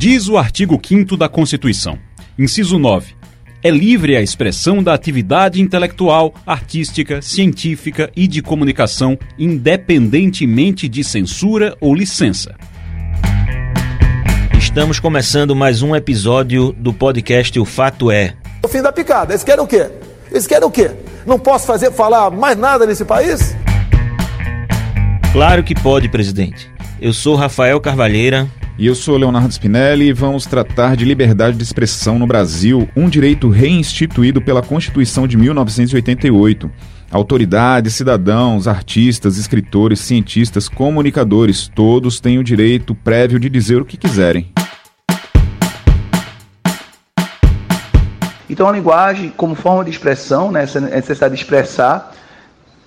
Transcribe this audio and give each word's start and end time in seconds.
Diz 0.00 0.30
o 0.30 0.38
artigo 0.38 0.80
5 0.82 1.14
da 1.14 1.28
Constituição, 1.28 1.98
inciso 2.38 2.78
9. 2.78 3.14
É 3.62 3.70
livre 3.70 4.16
a 4.16 4.22
expressão 4.22 4.82
da 4.82 4.94
atividade 4.94 5.60
intelectual, 5.60 6.32
artística, 6.46 7.20
científica 7.20 8.10
e 8.16 8.26
de 8.26 8.40
comunicação, 8.40 9.18
independentemente 9.38 10.88
de 10.88 11.04
censura 11.04 11.76
ou 11.82 11.94
licença. 11.94 12.56
Estamos 14.58 14.98
começando 14.98 15.54
mais 15.54 15.82
um 15.82 15.94
episódio 15.94 16.72
do 16.78 16.94
podcast 16.94 17.60
O 17.60 17.66
Fato 17.66 18.10
É. 18.10 18.32
O 18.64 18.68
fim 18.68 18.80
da 18.80 18.90
picada. 18.90 19.34
Eles 19.34 19.44
querem 19.44 19.62
o 19.62 19.66
quê? 19.66 19.86
Eles 20.30 20.46
querem 20.46 20.66
o 20.66 20.70
quê? 20.70 20.92
Não 21.26 21.38
posso 21.38 21.66
fazer 21.66 21.92
falar 21.92 22.30
mais 22.30 22.56
nada 22.56 22.86
nesse 22.86 23.04
país? 23.04 23.54
Claro 25.30 25.62
que 25.62 25.74
pode, 25.74 26.08
presidente. 26.08 26.70
Eu 26.98 27.12
sou 27.12 27.36
Rafael 27.36 27.78
Carvalheira, 27.82 28.48
e 28.80 28.86
eu 28.86 28.94
sou 28.94 29.18
Leonardo 29.18 29.52
Spinelli 29.52 30.06
e 30.06 30.12
vamos 30.14 30.46
tratar 30.46 30.96
de 30.96 31.04
liberdade 31.04 31.54
de 31.54 31.62
expressão 31.62 32.18
no 32.18 32.26
Brasil, 32.26 32.88
um 32.96 33.10
direito 33.10 33.50
reinstituído 33.50 34.40
pela 34.40 34.62
Constituição 34.62 35.28
de 35.28 35.36
1988. 35.36 36.70
Autoridades, 37.10 37.92
cidadãos, 37.92 38.66
artistas, 38.66 39.36
escritores, 39.36 40.00
cientistas, 40.00 40.66
comunicadores, 40.66 41.68
todos 41.68 42.20
têm 42.20 42.38
o 42.38 42.42
direito 42.42 42.94
prévio 42.94 43.38
de 43.38 43.50
dizer 43.50 43.82
o 43.82 43.84
que 43.84 43.98
quiserem. 43.98 44.50
Então 48.48 48.66
a 48.66 48.72
linguagem, 48.72 49.28
como 49.36 49.54
forma 49.54 49.84
de 49.84 49.90
expressão, 49.90 50.50
né, 50.50 50.62
essa 50.62 50.80
necessidade 50.80 51.34
de 51.34 51.42
expressar, 51.42 52.14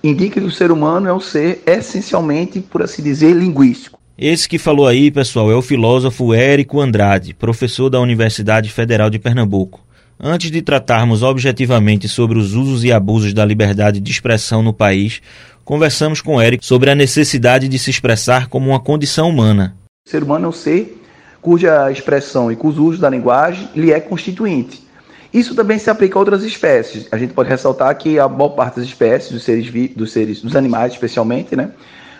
indica 0.02 0.40
que 0.40 0.46
o 0.46 0.50
ser 0.50 0.72
humano 0.72 1.08
é 1.08 1.14
um 1.14 1.20
ser 1.20 1.62
essencialmente, 1.64 2.60
por 2.60 2.82
assim 2.82 3.00
dizer, 3.00 3.32
linguístico. 3.32 4.02
Esse 4.16 4.48
que 4.48 4.58
falou 4.58 4.86
aí, 4.86 5.10
pessoal, 5.10 5.50
é 5.50 5.56
o 5.56 5.62
filósofo 5.62 6.32
Érico 6.32 6.80
Andrade, 6.80 7.34
professor 7.34 7.90
da 7.90 7.98
Universidade 7.98 8.70
Federal 8.70 9.10
de 9.10 9.18
Pernambuco. 9.18 9.80
Antes 10.20 10.52
de 10.52 10.62
tratarmos 10.62 11.24
objetivamente 11.24 12.08
sobre 12.08 12.38
os 12.38 12.54
usos 12.54 12.84
e 12.84 12.92
abusos 12.92 13.34
da 13.34 13.44
liberdade 13.44 13.98
de 13.98 14.12
expressão 14.12 14.62
no 14.62 14.72
país, 14.72 15.20
conversamos 15.64 16.20
com 16.20 16.40
Érico 16.40 16.64
sobre 16.64 16.92
a 16.92 16.94
necessidade 16.94 17.66
de 17.66 17.76
se 17.76 17.90
expressar 17.90 18.46
como 18.46 18.70
uma 18.70 18.78
condição 18.78 19.28
humana. 19.28 19.74
O 20.06 20.10
ser 20.10 20.22
humano 20.22 20.44
é 20.44 20.48
um 20.48 20.52
ser 20.52 20.96
cuja 21.42 21.90
expressão 21.90 22.52
e 22.52 22.56
cujo 22.56 22.84
uso 22.84 23.00
da 23.00 23.10
linguagem 23.10 23.68
lhe 23.74 23.90
é 23.90 23.98
constituinte. 23.98 24.84
Isso 25.32 25.56
também 25.56 25.80
se 25.80 25.90
aplica 25.90 26.16
a 26.16 26.20
outras 26.20 26.44
espécies. 26.44 27.08
A 27.10 27.18
gente 27.18 27.34
pode 27.34 27.48
ressaltar 27.48 27.92
que 27.98 28.20
a 28.20 28.28
maior 28.28 28.50
parte 28.50 28.76
das 28.76 28.84
espécies, 28.84 29.32
dos 29.32 29.42
seres, 29.42 29.68
dos, 29.96 30.12
seres, 30.12 30.40
dos 30.40 30.54
animais 30.54 30.92
especialmente, 30.92 31.56
né, 31.56 31.72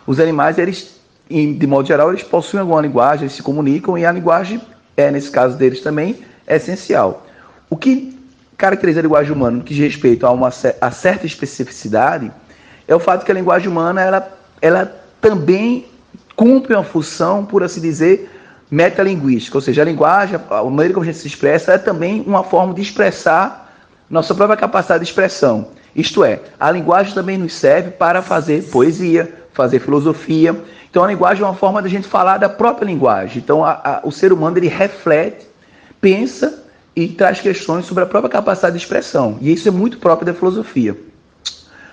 os 0.05 0.19
animais 0.19 0.59
eles 0.59 0.94
de 1.29 1.67
modo 1.67 1.87
geral, 1.87 2.11
eles 2.11 2.23
possuem 2.23 2.61
alguma 2.61 2.81
linguagem, 2.81 3.25
eles 3.25 3.33
se 3.35 3.43
comunicam 3.43 3.97
e 3.97 4.05
a 4.05 4.13
linguagem 4.13 4.61
é, 4.97 5.11
nesse 5.11 5.31
caso 5.31 5.57
deles 5.57 5.81
também, 5.81 6.19
é 6.47 6.57
essencial. 6.57 7.27
O 7.69 7.77
que 7.77 8.19
caracteriza 8.57 9.01
a 9.01 9.03
linguagem 9.03 9.33
humana 9.33 9.59
no 9.59 9.65
que 9.65 9.75
diz 9.75 9.83
respeito 9.83 10.27
a 10.27 10.31
uma 10.31 10.49
a 10.81 10.91
certa 10.91 11.27
especificidade 11.27 12.31
é 12.87 12.95
o 12.95 13.01
fato 13.01 13.25
que 13.25 13.31
a 13.31 13.35
linguagem 13.35 13.69
humana 13.69 14.01
ela, 14.01 14.39
ela 14.61 14.95
também 15.21 15.87
cumpre 16.37 16.75
uma 16.75 16.85
função, 16.85 17.45
por 17.45 17.63
assim 17.63 17.81
dizer, 17.81 18.31
metalinguística, 18.71 19.57
ou 19.57 19.63
seja, 19.63 19.83
a 19.83 19.85
linguagem, 19.85 20.39
a 20.51 20.65
maneira 20.65 20.95
como 20.95 21.05
a 21.05 21.07
gente 21.07 21.19
se 21.19 21.27
expressa, 21.27 21.73
é 21.73 21.79
também 21.79 22.23
uma 22.27 22.45
forma 22.45 22.75
de 22.75 22.83
expressar 22.83 23.64
nossa 24.09 24.35
própria 24.35 24.57
capacidade 24.57 25.05
de 25.05 25.11
expressão. 25.11 25.69
Isto 25.95 26.25
é, 26.25 26.41
a 26.59 26.71
linguagem 26.71 27.15
também 27.15 27.39
nos 27.39 27.55
serve 27.55 27.91
para 27.91 28.21
fazer 28.21 28.65
poesia, 28.65 29.33
fazer 29.53 29.79
filosofia. 29.79 30.57
Então 30.91 31.05
a 31.05 31.07
linguagem 31.07 31.43
é 31.43 31.47
uma 31.47 31.55
forma 31.55 31.81
da 31.81 31.89
gente 31.89 32.09
falar 32.09 32.39
da 32.39 32.49
própria 32.49 32.87
linguagem. 32.87 33.39
Então 33.39 33.65
a, 33.65 33.73
a, 33.73 34.01
o 34.03 34.11
ser 34.11 34.33
humano 34.33 34.59
ele 34.59 34.69
reflete, 34.69 35.47
pensa 36.01 36.63
e 36.97 37.09
traz 37.09 37.41
questões 37.41 37.87
sobre 37.87 38.05
a 38.05 38.07
própria 38.07 38.31
capacidade 38.31 38.77
de 38.77 38.83
expressão. 38.83 39.39
E 39.41 39.53
isso 39.53 39.69
é 39.69 39.71
muito 39.71 39.99
próprio 39.99 40.27
da 40.27 40.35
filosofia. 40.35 40.97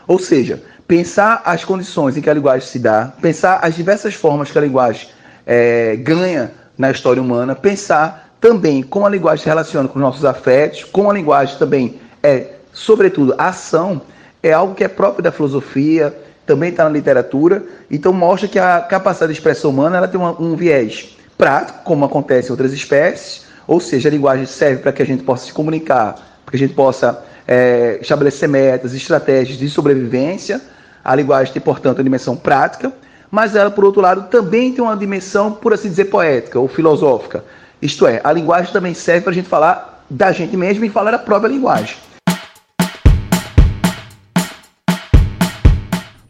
Ou 0.08 0.20
seja, 0.20 0.62
pensar 0.88 1.42
as 1.46 1.64
condições 1.64 2.18
em 2.18 2.22
que 2.22 2.30
a 2.30 2.34
linguagem 2.34 2.68
se 2.68 2.80
dá, 2.80 3.14
pensar 3.22 3.60
as 3.62 3.76
diversas 3.76 4.14
formas 4.14 4.52
que 4.52 4.58
a 4.58 4.62
linguagem 4.62 5.08
é, 5.46 5.96
ganha 5.96 6.52
na 6.78 6.92
história 6.92 7.22
humana, 7.22 7.56
pensar 7.56 8.32
também 8.42 8.82
como 8.82 9.06
a 9.06 9.10
linguagem 9.10 9.44
se 9.44 9.50
relaciona 9.50 9.88
com 9.88 10.00
os 10.00 10.02
nossos 10.02 10.26
afetos, 10.26 10.84
como 10.84 11.10
a 11.10 11.14
linguagem 11.14 11.58
também 11.58 12.01
é, 12.24 12.54
sobretudo, 12.74 13.36
ação, 13.38 14.02
é 14.42 14.52
algo 14.52 14.76
que 14.76 14.84
é 14.84 14.88
próprio 14.88 15.24
da 15.24 15.32
filosofia, 15.32 16.16
também 16.46 16.70
está 16.70 16.84
na 16.84 16.90
literatura, 16.90 17.64
então 17.90 18.12
mostra 18.12 18.48
que 18.48 18.60
a 18.60 18.82
capacidade 18.82 19.32
de 19.32 19.40
expressão 19.40 19.72
humana 19.72 19.98
ela 19.98 20.08
tem 20.08 20.20
uma, 20.20 20.40
um 20.42 20.56
viés 20.56 21.16
prático, 21.38 21.80
como 21.84 22.06
acontece 22.06 22.50
em 22.50 22.52
outras 22.52 22.74
espécies, 22.74 23.46
ou 23.68 23.80
seja, 23.80 24.10
a 24.10 24.12
linguagem 24.12 24.46
serve 24.46 24.82
para 24.82 24.92
que 24.92 25.02
a 25.02 25.06
gente 25.06 25.24
possa 25.24 25.46
se 25.46 25.54
comunicar, 25.54 26.14
para 26.46 26.52
que 26.52 26.58
a 26.58 26.60
gente 26.60 26.74
possa 26.74 27.24
é, 27.48 28.00
estabelecer 28.02 28.50
metas, 28.50 28.94
estratégias 28.94 29.58
de 29.58 29.70
sobrevivência. 29.70 30.62
A 31.04 31.16
linguagem 31.16 31.54
tem, 31.54 31.62
portanto, 31.62 32.00
uma 32.00 32.04
dimensão 32.04 32.36
prática, 32.36 32.92
mas 33.30 33.56
ela, 33.56 33.72
por 33.72 33.86
outro 33.86 34.02
lado, 34.02 34.30
também 34.30 34.74
tem 34.74 34.84
uma 34.84 34.98
dimensão, 34.98 35.52
por 35.54 35.74
assim 35.74 35.90
dizer, 35.90 36.06
poética 36.06 36.60
ou 36.60 36.68
filosófica. 36.68 37.44
Isto 37.82 38.06
é, 38.06 38.20
a 38.24 38.32
linguagem 38.32 38.72
também 38.74 38.94
serve 38.94 39.22
para 39.22 39.32
a 39.32 39.34
gente 39.34 39.48
falar 39.48 40.06
da 40.10 40.32
gente 40.32 40.58
mesmo 40.58 40.84
e 40.84 40.90
falar 40.90 41.12
da 41.12 41.20
própria 41.20 41.50
linguagem. 41.50 41.96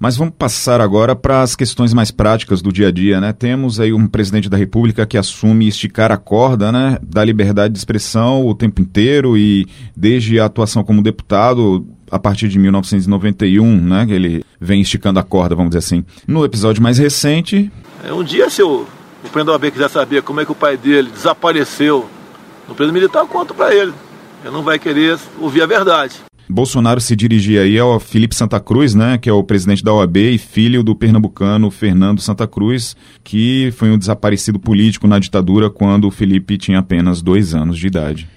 Mas 0.01 0.17
vamos 0.17 0.34
passar 0.35 0.81
agora 0.81 1.16
para 1.16 1.44
as 1.44 1.56
questões 1.56 1.94
mais 1.94 2.09
práticas 2.09 2.59
do 2.59 2.73
dia 2.73 2.88
a 2.88 2.91
dia, 2.91 3.22
né? 3.22 3.31
Temos 3.31 3.79
aí 3.79 3.94
um 3.94 4.07
presidente 4.07 4.50
da 4.50 4.57
República 4.57 5.06
que 5.06 5.16
assume 5.16 5.67
esticar 5.67 6.12
a 6.12 6.17
corda, 6.17 6.72
né, 6.72 6.97
da 7.03 7.23
liberdade 7.23 7.72
de 7.72 7.78
expressão 7.78 8.47
o 8.47 8.56
tempo 8.56 8.81
inteiro 8.81 9.38
e 9.38 9.67
desde 9.95 10.39
a 10.39 10.45
atuação 10.45 10.84
como 10.84 11.03
deputado 11.03 11.85
a 12.09 12.17
partir 12.17 12.47
de 12.47 12.57
1991, 12.57 13.79
né, 13.79 14.07
que 14.07 14.13
ele 14.13 14.44
vem 14.59 14.81
esticando 14.81 15.19
a 15.19 15.23
corda, 15.23 15.53
vamos 15.53 15.69
dizer 15.69 15.85
assim. 15.85 16.03
No 16.28 16.44
episódio 16.44 16.81
mais 16.81 16.97
recente, 16.97 17.72
é, 18.03 18.12
um 18.12 18.23
dia 18.23 18.50
se 18.50 18.63
o, 18.63 18.88
o 19.23 19.29
presidente 19.29 19.62
da 19.62 19.72
quiser 19.72 19.89
saber 19.91 20.23
como 20.23 20.41
é 20.41 20.45
que 20.45 20.51
o 20.51 20.56
pai 20.56 20.78
dele 20.78 21.12
desapareceu 21.12 22.09
no 22.68 22.73
preso 22.73 22.91
militar, 22.91 23.19
eu 23.19 23.28
conto 23.28 23.53
para 23.53 23.72
ele. 23.72 23.94
Ele 24.44 24.51
não 24.51 24.63
vai 24.63 24.79
querer 24.79 25.19
ouvir 25.39 25.62
a 25.62 25.68
verdade. 25.68 26.16
Bolsonaro 26.51 27.00
se 27.00 27.16
dirigia 27.16 27.62
aí 27.62 27.79
ao 27.79 27.97
Felipe 27.97 28.35
Santa 28.35 28.59
Cruz, 28.59 28.94
né, 28.94 29.17
que 29.17 29.29
é 29.29 29.34
o 29.34 29.41
presidente 29.41 29.81
da 29.81 29.94
OAB 29.94 30.17
e 30.17 30.38
filho 30.38 30.84
do 30.84 30.94
pernambucano 30.94 31.72
Fernando 31.72 32.19
Santa 32.19 32.45
Cruz, 32.45 32.94
que 33.23 33.73
foi 33.78 33.89
um 33.89 33.97
desaparecido 33.97 34.59
político 34.59 35.07
na 35.07 35.17
ditadura 35.17 35.69
quando 35.69 36.07
o 36.07 36.12
Felipe 36.12 36.57
tinha 36.57 36.79
apenas 36.79 37.22
dois 37.22 37.56
anos 37.56 37.79
de 37.79 37.88
idade. 37.88 38.28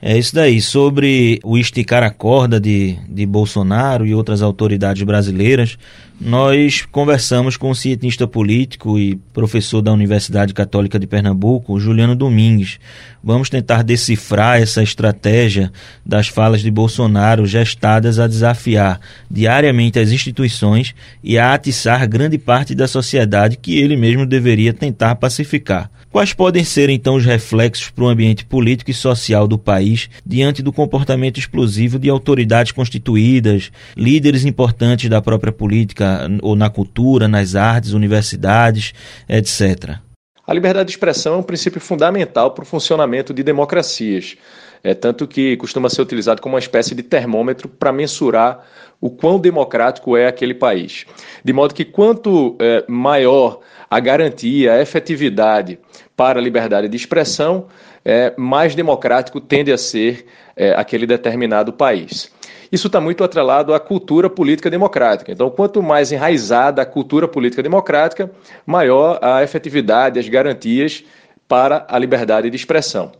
É 0.00 0.18
isso 0.18 0.34
daí. 0.34 0.60
Sobre 0.60 1.40
o 1.42 1.56
esticar 1.56 2.02
a 2.02 2.10
corda 2.10 2.60
de, 2.60 2.98
de 3.08 3.24
Bolsonaro 3.24 4.06
e 4.06 4.14
outras 4.14 4.42
autoridades 4.42 5.02
brasileiras, 5.02 5.78
nós 6.20 6.86
conversamos 6.92 7.56
com 7.56 7.70
o 7.70 7.74
cientista 7.74 8.26
político 8.26 8.98
e 8.98 9.16
professor 9.32 9.80
da 9.80 9.92
Universidade 9.92 10.54
Católica 10.54 10.98
de 10.98 11.06
Pernambuco, 11.06 11.80
Juliano 11.80 12.14
Domingues. 12.14 12.78
Vamos 13.22 13.48
tentar 13.48 13.82
decifrar 13.82 14.60
essa 14.60 14.82
estratégia 14.82 15.72
das 16.04 16.28
falas 16.28 16.60
de 16.60 16.70
Bolsonaro 16.70 17.46
gestadas 17.46 18.18
a 18.18 18.26
desafiar 18.26 19.00
diariamente 19.30 19.98
as 19.98 20.10
instituições 20.10 20.94
e 21.22 21.38
a 21.38 21.54
atiçar 21.54 22.06
grande 22.06 22.36
parte 22.36 22.74
da 22.74 22.86
sociedade 22.86 23.56
que 23.56 23.78
ele 23.78 23.96
mesmo 23.96 24.26
deveria 24.26 24.72
tentar 24.72 25.14
pacificar. 25.16 25.90
Quais 26.14 26.32
podem 26.32 26.62
ser 26.62 26.90
então 26.90 27.16
os 27.16 27.24
reflexos 27.24 27.90
para 27.90 28.04
o 28.04 28.08
ambiente 28.08 28.44
político 28.44 28.88
e 28.88 28.94
social 28.94 29.48
do 29.48 29.58
país 29.58 30.08
diante 30.24 30.62
do 30.62 30.72
comportamento 30.72 31.40
explosivo 31.40 31.98
de 31.98 32.08
autoridades 32.08 32.70
constituídas, 32.70 33.72
líderes 33.96 34.44
importantes 34.44 35.10
da 35.10 35.20
própria 35.20 35.52
política 35.52 36.30
ou 36.40 36.54
na 36.54 36.70
cultura, 36.70 37.26
nas 37.26 37.56
artes, 37.56 37.94
universidades, 37.94 38.94
etc? 39.28 40.03
A 40.46 40.52
liberdade 40.52 40.88
de 40.88 40.92
expressão 40.92 41.34
é 41.34 41.36
um 41.38 41.42
princípio 41.42 41.80
fundamental 41.80 42.50
para 42.50 42.62
o 42.62 42.66
funcionamento 42.66 43.32
de 43.32 43.42
democracias. 43.42 44.36
É 44.82 44.92
tanto 44.92 45.26
que 45.26 45.56
costuma 45.56 45.88
ser 45.88 46.02
utilizado 46.02 46.42
como 46.42 46.54
uma 46.54 46.58
espécie 46.58 46.94
de 46.94 47.02
termômetro 47.02 47.66
para 47.66 47.90
mensurar 47.90 48.66
o 49.00 49.08
quão 49.08 49.38
democrático 49.40 50.14
é 50.14 50.26
aquele 50.26 50.52
país. 50.52 51.06
De 51.42 51.52
modo 51.54 51.72
que 51.72 51.84
quanto 51.84 52.58
é, 52.60 52.84
maior 52.86 53.60
a 53.88 53.98
garantia, 53.98 54.74
a 54.74 54.82
efetividade 54.82 55.78
para 56.14 56.38
a 56.38 56.42
liberdade 56.42 56.88
de 56.88 56.96
expressão, 56.96 57.68
é, 58.04 58.34
mais 58.36 58.74
democrático 58.74 59.40
tende 59.40 59.72
a 59.72 59.78
ser 59.78 60.26
é, 60.54 60.74
aquele 60.74 61.06
determinado 61.06 61.72
país. 61.72 62.33
Isso 62.74 62.88
está 62.88 63.00
muito 63.00 63.22
atrelado 63.22 63.72
à 63.72 63.78
cultura 63.78 64.28
política 64.28 64.68
democrática. 64.68 65.30
Então, 65.30 65.48
quanto 65.48 65.80
mais 65.80 66.10
enraizada 66.10 66.82
a 66.82 66.84
cultura 66.84 67.28
política 67.28 67.62
democrática, 67.62 68.28
maior 68.66 69.20
a 69.22 69.44
efetividade, 69.44 70.18
as 70.18 70.28
garantias 70.28 71.04
para 71.46 71.86
a 71.88 71.96
liberdade 71.96 72.50
de 72.50 72.56
expressão. 72.56 73.12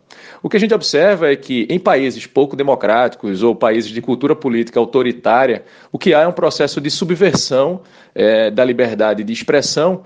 O 0.43 0.49
que 0.49 0.57
a 0.57 0.59
gente 0.59 0.73
observa 0.73 1.31
é 1.31 1.37
que 1.37 1.65
em 1.69 1.79
países 1.79 2.27
pouco 2.27 2.53
democráticos 2.53 3.43
ou 3.43 3.55
países 3.55 3.91
de 3.91 4.01
cultura 4.01 4.35
política 4.35 4.77
autoritária, 4.77 5.63
o 5.89 5.97
que 5.97 6.13
há 6.13 6.23
é 6.23 6.27
um 6.27 6.33
processo 6.33 6.81
de 6.81 6.91
subversão 6.91 7.79
é, 8.13 8.51
da 8.51 8.65
liberdade 8.65 9.23
de 9.23 9.31
expressão 9.31 10.03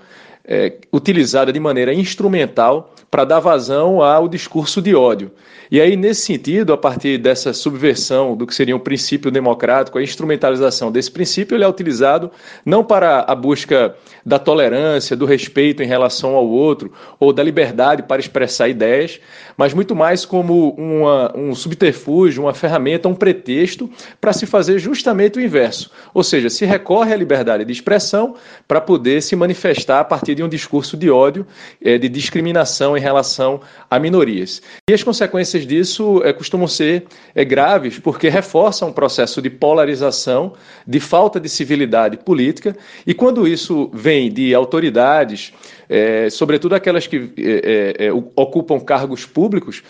é, 0.50 0.72
utilizada 0.92 1.52
de 1.52 1.60
maneira 1.60 1.94
instrumental 1.94 2.92
para 3.08 3.24
dar 3.24 3.38
vazão 3.38 4.02
ao 4.02 4.28
discurso 4.28 4.82
de 4.82 4.96
ódio. 4.96 5.30
E 5.70 5.80
aí, 5.80 5.94
nesse 5.94 6.22
sentido, 6.22 6.72
a 6.72 6.76
partir 6.76 7.16
dessa 7.16 7.52
subversão 7.52 8.36
do 8.36 8.44
que 8.44 8.52
seria 8.52 8.74
um 8.74 8.80
princípio 8.80 9.30
democrático, 9.30 9.98
a 9.98 10.02
instrumentalização 10.02 10.90
desse 10.90 11.08
princípio, 11.08 11.56
ele 11.56 11.62
é 11.62 11.68
utilizado 11.68 12.28
não 12.66 12.82
para 12.82 13.20
a 13.20 13.34
busca 13.36 13.94
da 14.26 14.36
tolerância, 14.36 15.16
do 15.16 15.24
respeito 15.24 15.80
em 15.80 15.86
relação 15.86 16.34
ao 16.34 16.48
outro, 16.48 16.92
ou 17.20 17.32
da 17.32 17.40
liberdade 17.40 18.02
para 18.02 18.20
expressar 18.20 18.68
ideias, 18.68 19.20
mas 19.56 19.72
muito 19.72 19.94
mais 19.94 20.24
como 20.24 20.70
uma, 20.70 21.32
um 21.36 21.54
subterfúgio, 21.54 22.42
uma 22.42 22.54
ferramenta, 22.54 23.08
um 23.08 23.14
pretexto 23.14 23.88
para 24.20 24.32
se 24.32 24.46
fazer 24.46 24.80
justamente 24.80 25.38
o 25.38 25.42
inverso. 25.42 25.90
Ou 26.12 26.24
seja, 26.24 26.50
se 26.50 26.64
recorre 26.64 27.12
à 27.12 27.16
liberdade 27.16 27.64
de 27.64 27.72
expressão 27.72 28.34
para 28.66 28.80
poder 28.80 29.22
se 29.22 29.36
manifestar 29.36 30.00
a 30.00 30.04
partir 30.04 30.34
de 30.34 30.39
um 30.42 30.48
discurso 30.48 30.96
de 30.96 31.10
ódio, 31.10 31.46
é, 31.82 31.98
de 31.98 32.08
discriminação 32.08 32.96
em 32.96 33.00
relação 33.00 33.60
a 33.90 33.98
minorias. 33.98 34.62
E 34.88 34.94
as 34.94 35.02
consequências 35.02 35.66
disso 35.66 36.20
é, 36.24 36.32
costumam 36.32 36.66
ser 36.66 37.04
é, 37.34 37.44
graves, 37.44 37.98
porque 37.98 38.28
reforçam 38.28 38.88
um 38.88 38.92
processo 38.92 39.40
de 39.42 39.50
polarização, 39.50 40.54
de 40.86 41.00
falta 41.00 41.38
de 41.40 41.48
civilidade 41.48 42.16
política, 42.18 42.76
e 43.06 43.14
quando 43.14 43.46
isso 43.46 43.90
vem 43.92 44.30
de 44.32 44.54
autoridades, 44.54 45.52
sobretudo 46.30 46.74
aquelas 46.74 47.06
que 47.06 47.32
ocupam 48.36 48.78
cargos 48.78 49.26
públicos, 49.26 49.82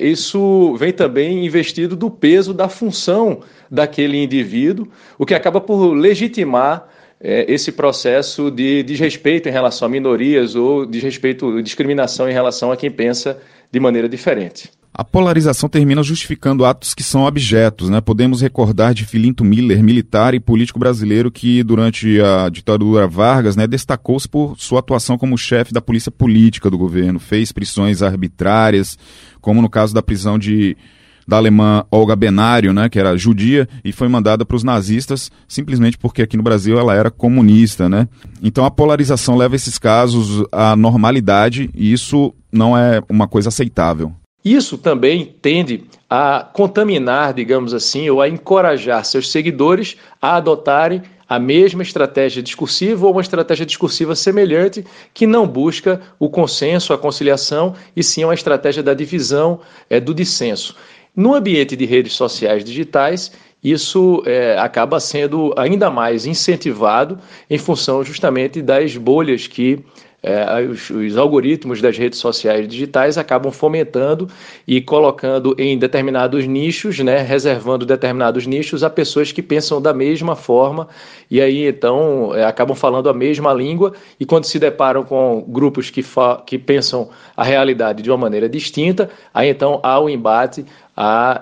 isso 0.00 0.74
vem 0.76 0.92
também 0.92 1.46
investido 1.46 1.96
do 1.96 2.10
peso 2.10 2.52
da 2.52 2.68
função 2.68 3.40
daquele 3.70 4.22
indivíduo, 4.22 4.86
o 5.18 5.24
que 5.24 5.34
acaba 5.34 5.60
por 5.60 5.92
legitimar 5.94 6.88
esse 7.24 7.72
processo 7.72 8.50
de 8.50 8.82
desrespeito 8.82 9.48
em 9.48 9.52
relação 9.52 9.86
a 9.86 9.90
minorias 9.90 10.54
ou 10.54 10.84
desrespeito, 10.84 11.62
discriminação 11.62 12.28
em 12.28 12.32
relação 12.32 12.70
a 12.70 12.76
quem 12.76 12.90
pensa 12.90 13.38
de 13.72 13.80
maneira 13.80 14.08
diferente. 14.08 14.70
A 14.96 15.02
polarização 15.02 15.68
termina 15.68 16.04
justificando 16.04 16.64
atos 16.64 16.94
que 16.94 17.02
são 17.02 17.24
objetos, 17.24 17.90
né? 17.90 18.00
Podemos 18.00 18.40
recordar 18.40 18.94
de 18.94 19.04
Filinto 19.04 19.42
Miller, 19.42 19.82
militar 19.82 20.34
e 20.34 20.40
político 20.40 20.78
brasileiro 20.78 21.32
que 21.32 21.64
durante 21.64 22.20
a 22.20 22.48
ditadura 22.48 23.08
Vargas, 23.08 23.56
né, 23.56 23.66
destacou-se 23.66 24.28
por 24.28 24.54
sua 24.56 24.78
atuação 24.78 25.18
como 25.18 25.36
chefe 25.36 25.72
da 25.72 25.80
polícia 25.80 26.12
política 26.12 26.70
do 26.70 26.78
governo, 26.78 27.18
fez 27.18 27.50
prisões 27.50 28.02
arbitrárias, 28.02 28.96
como 29.40 29.60
no 29.60 29.68
caso 29.68 29.92
da 29.92 30.00
prisão 30.00 30.38
de 30.38 30.76
da 31.26 31.36
alemã 31.36 31.84
Olga 31.90 32.14
Benário, 32.16 32.72
né, 32.72 32.88
que 32.88 32.98
era 32.98 33.16
judia 33.16 33.68
e 33.84 33.92
foi 33.92 34.08
mandada 34.08 34.44
para 34.44 34.56
os 34.56 34.64
nazistas 34.64 35.30
simplesmente 35.46 35.98
porque 35.98 36.22
aqui 36.22 36.36
no 36.36 36.42
Brasil 36.42 36.78
ela 36.78 36.94
era 36.94 37.10
comunista, 37.10 37.88
né? 37.88 38.08
Então 38.42 38.64
a 38.64 38.70
polarização 38.70 39.36
leva 39.36 39.56
esses 39.56 39.78
casos 39.78 40.44
à 40.50 40.76
normalidade 40.76 41.70
e 41.74 41.92
isso 41.92 42.34
não 42.52 42.76
é 42.76 43.00
uma 43.08 43.28
coisa 43.28 43.48
aceitável. 43.48 44.12
Isso 44.44 44.76
também 44.76 45.34
tende 45.40 45.84
a 46.08 46.46
contaminar, 46.52 47.32
digamos 47.32 47.72
assim, 47.72 48.10
ou 48.10 48.20
a 48.20 48.28
encorajar 48.28 49.02
seus 49.04 49.30
seguidores 49.30 49.96
a 50.20 50.36
adotarem 50.36 51.02
a 51.26 51.38
mesma 51.38 51.82
estratégia 51.82 52.42
discursiva 52.42 53.06
ou 53.06 53.12
uma 53.12 53.22
estratégia 53.22 53.64
discursiva 53.64 54.14
semelhante 54.14 54.84
que 55.14 55.26
não 55.26 55.46
busca 55.46 56.00
o 56.18 56.28
consenso, 56.28 56.92
a 56.92 56.98
conciliação, 56.98 57.74
e 57.96 58.02
sim 58.02 58.22
uma 58.22 58.34
estratégia 58.34 58.82
da 58.82 58.92
divisão, 58.92 59.60
é, 59.88 59.98
do 59.98 60.12
dissenso. 60.12 60.76
No 61.16 61.34
ambiente 61.34 61.76
de 61.76 61.84
redes 61.84 62.14
sociais 62.14 62.64
digitais, 62.64 63.30
isso 63.62 64.22
é, 64.26 64.58
acaba 64.58 65.00
sendo 65.00 65.54
ainda 65.56 65.90
mais 65.90 66.26
incentivado 66.26 67.18
em 67.48 67.56
função 67.56 68.04
justamente 68.04 68.60
das 68.60 68.96
bolhas 68.96 69.46
que 69.46 69.78
é, 70.24 70.66
os, 70.66 70.88
os, 70.88 71.16
algoritmos 71.18 71.82
das 71.82 71.98
redes 71.98 72.18
sociais 72.18 72.66
digitais 72.66 73.18
acabam 73.18 73.52
fomentando 73.52 74.26
e 74.66 74.80
colocando 74.80 75.54
em 75.58 75.78
determinados 75.78 76.46
nichos, 76.46 76.98
né, 77.00 77.18
reservando 77.18 77.84
determinados 77.84 78.46
nichos 78.46 78.82
a 78.82 78.88
pessoas 78.88 79.30
que 79.30 79.42
pensam 79.42 79.82
da 79.82 79.92
mesma 79.92 80.34
forma 80.34 80.88
e 81.30 81.40
aí 81.40 81.66
então 81.66 82.34
é, 82.34 82.44
acabam 82.44 82.74
falando 82.74 83.08
a 83.10 83.14
mesma 83.14 83.52
língua 83.52 83.92
e 84.18 84.24
quando 84.24 84.44
se 84.44 84.58
deparam 84.58 85.04
com 85.04 85.44
grupos 85.46 85.90
que, 85.90 86.02
que 86.46 86.58
pensam 86.58 87.10
a 87.36 87.44
realidade 87.44 88.02
de 88.02 88.10
uma 88.10 88.16
maneira 88.16 88.48
distinta, 88.48 89.10
aí 89.32 89.50
então 89.50 89.78
há 89.82 89.98
o 89.98 90.06
um 90.06 90.08
embate, 90.08 90.64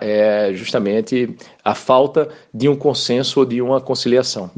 é, 0.00 0.50
justamente 0.54 1.36
a 1.64 1.74
falta 1.74 2.28
de 2.52 2.68
um 2.68 2.74
consenso 2.74 3.40
ou 3.40 3.46
de 3.46 3.62
uma 3.62 3.80
conciliação. 3.80 4.50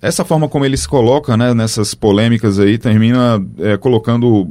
Essa 0.00 0.24
forma 0.24 0.48
como 0.48 0.64
ele 0.64 0.76
se 0.76 0.86
coloca 0.86 1.36
né, 1.36 1.52
nessas 1.52 1.94
polêmicas 1.94 2.58
aí 2.58 2.78
termina 2.78 3.44
é, 3.58 3.76
colocando 3.76 4.48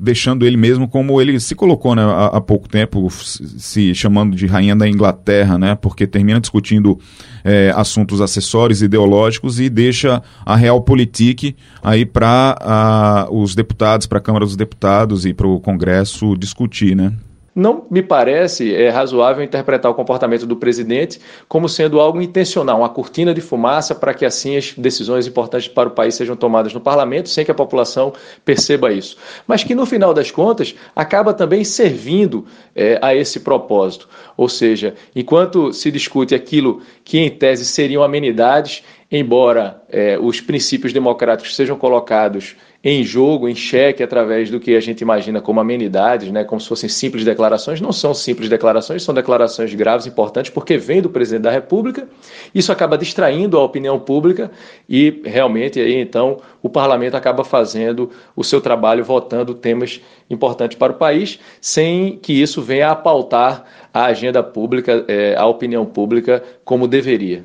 deixando 0.00 0.46
ele 0.46 0.56
mesmo 0.56 0.86
como 0.86 1.20
ele 1.20 1.40
se 1.40 1.56
colocou 1.56 1.94
né, 1.94 2.02
há, 2.02 2.26
há, 2.26 2.40
pouco 2.40 2.68
tempo, 2.68 3.10
se 3.10 3.92
chamando 3.96 4.36
de 4.36 4.46
rainha 4.46 4.76
da 4.76 4.88
Inglaterra, 4.88 5.58
né, 5.58 5.74
porque 5.74 6.06
termina 6.06 6.40
discutindo 6.40 6.98
é, 7.42 7.72
assuntos 7.74 8.20
acessórios 8.20 8.80
ideológicos 8.80 9.58
e 9.58 9.68
deixa 9.68 10.22
a 10.46 10.54
realpolitik 10.54 11.56
aí 11.82 12.06
para 12.06 13.26
os 13.30 13.56
deputados, 13.56 14.06
para 14.06 14.18
a 14.18 14.22
Câmara 14.22 14.44
dos 14.44 14.56
Deputados 14.56 15.26
e 15.26 15.34
para 15.34 15.48
o 15.48 15.58
Congresso 15.58 16.36
discutir, 16.36 16.94
né? 16.94 17.12
Não 17.58 17.86
me 17.90 18.04
parece 18.04 18.72
é, 18.72 18.88
razoável 18.88 19.42
interpretar 19.42 19.90
o 19.90 19.94
comportamento 19.94 20.46
do 20.46 20.54
presidente 20.54 21.20
como 21.48 21.68
sendo 21.68 21.98
algo 21.98 22.22
intencional, 22.22 22.78
uma 22.78 22.88
cortina 22.88 23.34
de 23.34 23.40
fumaça 23.40 23.96
para 23.96 24.14
que 24.14 24.24
assim 24.24 24.56
as 24.56 24.74
decisões 24.74 25.26
importantes 25.26 25.66
para 25.66 25.88
o 25.88 25.90
país 25.90 26.14
sejam 26.14 26.36
tomadas 26.36 26.72
no 26.72 26.80
parlamento 26.80 27.28
sem 27.28 27.44
que 27.44 27.50
a 27.50 27.54
população 27.54 28.12
perceba 28.44 28.92
isso. 28.92 29.16
Mas 29.44 29.64
que 29.64 29.74
no 29.74 29.84
final 29.86 30.14
das 30.14 30.30
contas 30.30 30.72
acaba 30.94 31.34
também 31.34 31.64
servindo 31.64 32.46
é, 32.76 32.96
a 33.02 33.12
esse 33.12 33.40
propósito. 33.40 34.08
Ou 34.36 34.48
seja, 34.48 34.94
enquanto 35.16 35.72
se 35.72 35.90
discute 35.90 36.36
aquilo 36.36 36.80
que 37.02 37.18
em 37.18 37.28
tese 37.28 37.64
seriam 37.64 38.04
amenidades, 38.04 38.84
embora 39.10 39.82
é, 39.88 40.16
os 40.16 40.40
princípios 40.40 40.92
democráticos 40.92 41.56
sejam 41.56 41.76
colocados 41.76 42.54
em 42.90 43.04
jogo, 43.04 43.50
em 43.50 43.54
xeque, 43.54 44.02
através 44.02 44.50
do 44.50 44.58
que 44.58 44.74
a 44.74 44.80
gente 44.80 45.02
imagina 45.02 45.42
como 45.42 45.60
amenidades, 45.60 46.30
né, 46.30 46.42
como 46.42 46.58
se 46.58 46.66
fossem 46.66 46.88
simples 46.88 47.22
declarações. 47.22 47.82
Não 47.82 47.92
são 47.92 48.14
simples 48.14 48.48
declarações, 48.48 49.02
são 49.02 49.14
declarações 49.14 49.74
graves, 49.74 50.06
importantes, 50.06 50.50
porque 50.50 50.78
vem 50.78 51.02
do 51.02 51.10
presidente 51.10 51.42
da 51.42 51.50
República. 51.50 52.08
Isso 52.54 52.72
acaba 52.72 52.96
distraindo 52.96 53.58
a 53.58 53.62
opinião 53.62 53.98
pública 53.98 54.50
e, 54.88 55.20
realmente, 55.22 55.78
aí, 55.78 56.00
então, 56.00 56.38
o 56.62 56.70
parlamento 56.70 57.14
acaba 57.14 57.44
fazendo 57.44 58.10
o 58.34 58.42
seu 58.42 58.58
trabalho, 58.58 59.04
votando 59.04 59.52
temas 59.52 60.00
importantes 60.30 60.78
para 60.78 60.92
o 60.92 60.96
país, 60.96 61.38
sem 61.60 62.16
que 62.16 62.32
isso 62.32 62.62
venha 62.62 62.90
a 62.90 62.96
pautar 62.96 63.64
a 63.92 64.06
agenda 64.06 64.42
pública, 64.42 65.04
é, 65.08 65.34
a 65.36 65.44
opinião 65.44 65.84
pública, 65.84 66.42
como 66.64 66.88
deveria. 66.88 67.42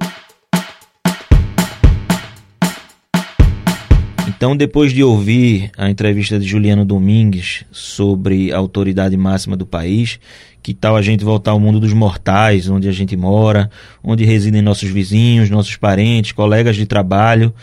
Então, 4.43 4.57
depois 4.57 4.91
de 4.91 5.01
ouvir 5.01 5.71
a 5.77 5.89
entrevista 5.89 6.38
de 6.38 6.45
Juliano 6.45 6.83
Domingues 6.83 7.63
sobre 7.71 8.51
a 8.51 8.57
autoridade 8.57 9.15
máxima 9.15 9.55
do 9.55 9.65
país, 9.65 10.19
que 10.62 10.73
tal 10.73 10.97
a 10.97 11.01
gente 11.01 11.23
voltar 11.23 11.51
ao 11.51 11.59
mundo 11.62 11.79
dos 11.79 11.93
mortais, 11.93 12.67
onde 12.67 12.89
a 12.89 12.91
gente 12.91 13.15
mora, 13.15 13.71
onde 14.03 14.25
residem 14.25 14.62
nossos 14.62 14.89
vizinhos, 14.89 15.50
nossos 15.50 15.77
parentes, 15.77 16.33
colegas 16.33 16.75
de 16.75 16.85
trabalho? 16.85 17.53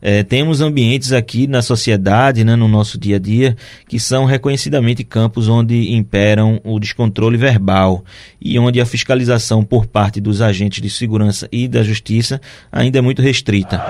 É, 0.00 0.22
temos 0.22 0.60
ambientes 0.60 1.10
aqui 1.12 1.48
na 1.48 1.60
sociedade, 1.60 2.44
né, 2.44 2.54
no 2.54 2.68
nosso 2.68 2.96
dia 2.96 3.16
a 3.16 3.18
dia, 3.18 3.56
que 3.88 3.98
são 3.98 4.24
reconhecidamente 4.24 5.02
campos 5.02 5.48
onde 5.48 5.92
imperam 5.92 6.60
o 6.62 6.78
descontrole 6.78 7.36
verbal 7.36 8.04
e 8.40 8.56
onde 8.60 8.80
a 8.80 8.86
fiscalização 8.86 9.64
por 9.64 9.86
parte 9.86 10.20
dos 10.20 10.40
agentes 10.40 10.80
de 10.80 10.88
segurança 10.88 11.48
e 11.50 11.66
da 11.66 11.82
justiça 11.82 12.40
ainda 12.70 12.98
é 12.98 13.00
muito 13.00 13.20
restrita. 13.20 13.82